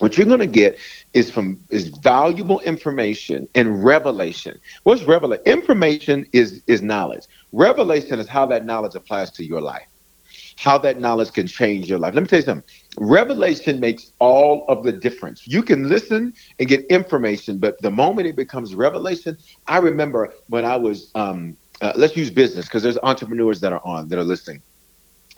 What 0.00 0.18
you're 0.18 0.26
going 0.26 0.40
to 0.40 0.48
get 0.48 0.78
is 1.14 1.30
from 1.30 1.60
is 1.70 1.88
valuable 1.88 2.60
information 2.60 3.48
and 3.54 3.84
revelation. 3.84 4.60
What's 4.84 5.04
revelation? 5.04 5.44
Information 5.46 6.26
is 6.34 6.62
is 6.68 6.82
knowledge. 6.82 7.24
Revelation 7.52 8.20
is 8.20 8.28
how 8.28 8.46
that 8.46 8.66
knowledge 8.66 8.96
applies 8.96 9.30
to 9.32 9.44
your 9.46 9.62
life 9.62 9.82
how 10.58 10.78
that 10.78 11.00
knowledge 11.00 11.32
can 11.32 11.48
change 11.48 11.88
your 11.88 11.98
life. 11.98 12.14
Let 12.14 12.22
me 12.22 12.28
tell 12.28 12.40
you 12.40 12.46
something. 12.46 12.68
Revelation 12.98 13.80
makes 13.80 14.12
all 14.20 14.66
of 14.68 14.84
the 14.84 14.92
difference. 14.92 15.46
You 15.46 15.62
can 15.62 15.88
listen 15.88 16.34
and 16.58 16.68
get 16.68 16.86
information, 16.86 17.58
but 17.58 17.80
the 17.82 17.90
moment 17.90 18.28
it 18.28 18.36
becomes 18.36 18.74
revelation, 18.74 19.38
I 19.68 19.78
remember 19.78 20.34
when 20.48 20.66
I 20.66 20.76
was, 20.76 21.10
um, 21.16 21.58
uh, 21.82 21.94
let's 21.96 22.16
use 22.16 22.30
business 22.30 22.66
because 22.66 22.84
there's 22.84 22.98
entrepreneurs 23.02 23.60
that 23.62 23.72
are 23.72 23.82
on 23.84 24.08
that 24.08 24.18
are 24.18 24.24
listening. 24.24 24.62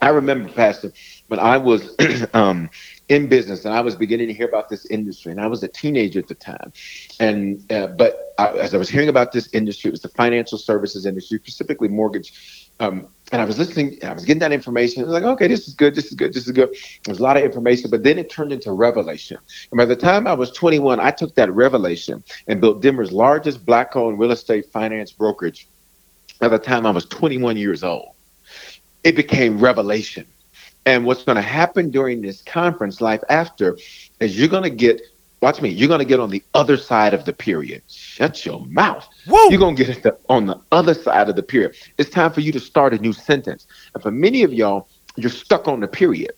I 0.01 0.09
remember, 0.09 0.49
Pastor, 0.51 0.93
when 1.29 1.39
I 1.39 1.57
was 1.57 1.95
um, 2.33 2.69
in 3.09 3.27
business 3.27 3.65
and 3.65 3.73
I 3.73 3.81
was 3.81 3.95
beginning 3.95 4.27
to 4.27 4.33
hear 4.33 4.47
about 4.47 4.69
this 4.69 4.85
industry, 4.85 5.31
and 5.31 5.41
I 5.41 5.47
was 5.47 5.61
a 5.63 5.67
teenager 5.67 6.19
at 6.19 6.27
the 6.27 6.35
time. 6.35 6.71
And 7.19 7.71
uh, 7.71 7.87
but 7.87 8.33
I, 8.37 8.49
as 8.49 8.73
I 8.73 8.77
was 8.77 8.89
hearing 8.89 9.09
about 9.09 9.31
this 9.31 9.49
industry, 9.53 9.89
it 9.89 9.91
was 9.91 10.01
the 10.01 10.09
financial 10.09 10.57
services 10.57 11.05
industry, 11.05 11.39
specifically 11.39 11.89
mortgage 11.89 12.63
um, 12.79 13.07
and 13.31 13.41
I 13.41 13.45
was 13.45 13.57
listening, 13.57 13.97
I 14.03 14.13
was 14.13 14.25
getting 14.25 14.39
that 14.39 14.51
information. 14.51 15.03
I 15.03 15.05
was 15.05 15.13
like, 15.13 15.23
okay, 15.23 15.47
this 15.47 15.67
is 15.67 15.73
good, 15.73 15.95
this 15.95 16.07
is 16.07 16.13
good, 16.13 16.33
this 16.33 16.45
is 16.45 16.51
good. 16.51 16.75
There's 17.03 17.19
a 17.19 17.23
lot 17.23 17.37
of 17.37 17.43
information, 17.43 17.89
but 17.89 18.03
then 18.03 18.19
it 18.19 18.29
turned 18.29 18.51
into 18.51 18.71
revelation. 18.71 19.37
And 19.71 19.77
by 19.77 19.85
the 19.85 19.95
time 19.95 20.27
I 20.27 20.33
was 20.33 20.51
21, 20.51 20.99
I 20.99 21.11
took 21.11 21.33
that 21.35 21.51
revelation 21.53 22.23
and 22.47 22.61
built 22.61 22.81
Denver's 22.81 23.11
largest 23.11 23.65
black-owned 23.65 24.19
real 24.19 24.31
estate 24.31 24.65
finance 24.71 25.11
brokerage. 25.11 25.67
By 26.39 26.49
the 26.49 26.59
time 26.59 26.85
I 26.85 26.91
was 26.91 27.05
21 27.05 27.57
years 27.57 27.83
old, 27.83 28.09
it 29.03 29.15
became 29.15 29.59
revelation. 29.59 30.25
And 30.85 31.05
what's 31.05 31.23
going 31.23 31.37
to 31.37 31.41
happen 31.41 31.91
during 31.91 32.21
this 32.21 32.41
conference, 32.41 32.99
Life 32.99 33.23
After, 33.29 33.77
is 34.19 34.37
you're 34.37 34.49
going 34.49 34.63
to 34.63 34.69
get 34.69 35.01
Watch 35.43 35.61
me. 35.61 35.67
You're 35.67 35.89
gonna 35.89 36.05
get 36.05 36.21
on 36.21 36.29
the 36.29 36.41
other 36.53 36.77
side 36.77 37.13
of 37.13 37.25
the 37.25 37.33
period. 37.33 37.81
Shut 37.89 38.45
your 38.45 38.65
mouth. 38.67 39.05
Woo! 39.27 39.49
You're 39.49 39.59
gonna 39.59 39.75
get 39.75 40.01
the, 40.01 40.17
on 40.29 40.45
the 40.45 40.57
other 40.71 40.93
side 40.93 41.27
of 41.27 41.35
the 41.35 41.43
period. 41.43 41.75
It's 41.97 42.09
time 42.09 42.31
for 42.31 42.39
you 42.39 42.53
to 42.53 42.61
start 42.61 42.93
a 42.93 42.97
new 42.97 43.11
sentence. 43.11 43.67
And 43.93 44.01
for 44.01 44.09
many 44.09 44.43
of 44.43 44.53
y'all, 44.53 44.87
you're 45.17 45.29
stuck 45.29 45.67
on 45.67 45.81
the 45.81 45.87
period. 45.89 46.31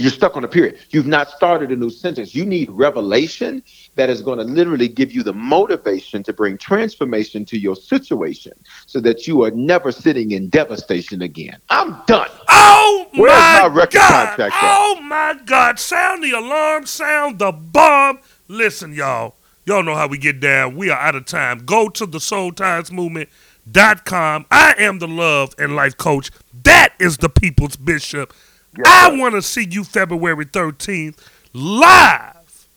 You're 0.00 0.12
stuck 0.12 0.36
on 0.36 0.44
a 0.44 0.48
period. 0.48 0.78
You've 0.90 1.08
not 1.08 1.28
started 1.28 1.72
a 1.72 1.76
new 1.76 1.90
sentence. 1.90 2.32
You 2.32 2.46
need 2.46 2.70
revelation 2.70 3.64
that 3.96 4.08
is 4.08 4.22
going 4.22 4.38
to 4.38 4.44
literally 4.44 4.86
give 4.86 5.10
you 5.10 5.24
the 5.24 5.32
motivation 5.32 6.22
to 6.22 6.32
bring 6.32 6.56
transformation 6.56 7.44
to 7.46 7.58
your 7.58 7.74
situation 7.74 8.52
so 8.86 9.00
that 9.00 9.26
you 9.26 9.42
are 9.42 9.50
never 9.50 9.90
sitting 9.90 10.30
in 10.30 10.50
devastation 10.50 11.22
again. 11.22 11.58
I'm 11.68 12.00
done. 12.06 12.30
Oh 12.48 13.08
Where's 13.14 13.32
my, 13.32 13.60
my 13.62 13.74
record 13.74 13.98
God. 13.98 14.52
Oh 14.54 15.00
my 15.02 15.36
God. 15.44 15.80
Sound 15.80 16.22
the 16.22 16.30
alarm, 16.30 16.86
sound 16.86 17.40
the 17.40 17.50
bomb. 17.50 18.20
Listen, 18.46 18.92
y'all. 18.92 19.34
Y'all 19.66 19.82
know 19.82 19.96
how 19.96 20.06
we 20.06 20.16
get 20.16 20.38
down. 20.38 20.76
We 20.76 20.90
are 20.90 20.98
out 20.98 21.16
of 21.16 21.26
time. 21.26 21.58
Go 21.58 21.88
to 21.88 22.06
the 22.06 22.20
Soul 22.20 22.52
Ties 22.52 22.92
Movement.com. 22.92 24.46
I 24.50 24.74
am 24.78 25.00
the 25.00 25.08
love 25.08 25.54
and 25.58 25.74
life 25.74 25.96
coach. 25.96 26.30
That 26.62 26.94
is 27.00 27.18
the 27.18 27.28
people's 27.28 27.74
bishop. 27.76 28.32
Yes, 28.76 28.86
I 28.86 29.16
want 29.16 29.34
to 29.34 29.42
see 29.42 29.66
you 29.68 29.84
February 29.84 30.44
13th 30.46 31.18
live 31.52 32.68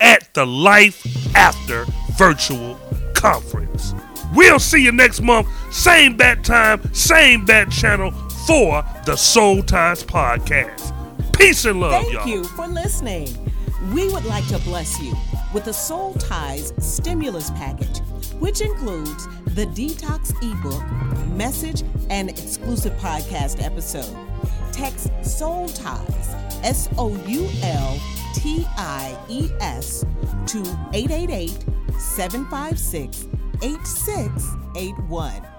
at 0.00 0.32
the 0.34 0.46
Life 0.46 1.04
After 1.34 1.84
Virtual 2.16 2.78
Conference. 3.14 3.94
We'll 4.34 4.58
see 4.58 4.82
you 4.84 4.92
next 4.92 5.22
month, 5.22 5.48
same 5.72 6.16
bat 6.16 6.44
time, 6.44 6.92
same 6.92 7.44
bat 7.44 7.70
channel 7.70 8.10
for 8.46 8.84
the 9.06 9.16
Soul 9.16 9.62
Ties 9.62 10.04
Podcast. 10.04 10.94
Peace 11.36 11.64
and 11.64 11.80
love, 11.80 11.92
Thank 12.02 12.12
y'all. 12.12 12.26
you 12.26 12.44
for 12.44 12.66
listening. 12.66 13.28
We 13.92 14.08
would 14.10 14.24
like 14.24 14.46
to 14.48 14.58
bless 14.58 15.00
you 15.00 15.14
with 15.54 15.64
the 15.64 15.72
Soul 15.72 16.14
Ties 16.14 16.72
Stimulus 16.78 17.50
Package, 17.52 17.98
which 18.38 18.60
includes 18.60 19.26
the 19.46 19.64
Detox 19.66 20.32
ebook, 20.42 21.28
message, 21.30 21.82
and 22.10 22.28
exclusive 22.28 22.92
podcast 22.98 23.64
episode 23.64 24.14
text 24.78 25.10
Soul 25.24 25.68
Ties, 25.68 26.34
S 26.62 26.88
O 26.96 27.08
U 27.26 27.48
L 27.64 27.98
T 28.34 28.64
I 28.76 29.18
E 29.28 29.48
S, 29.60 30.04
to 30.46 30.60
888 30.92 31.64
756 31.98 33.26
8681. 33.60 35.57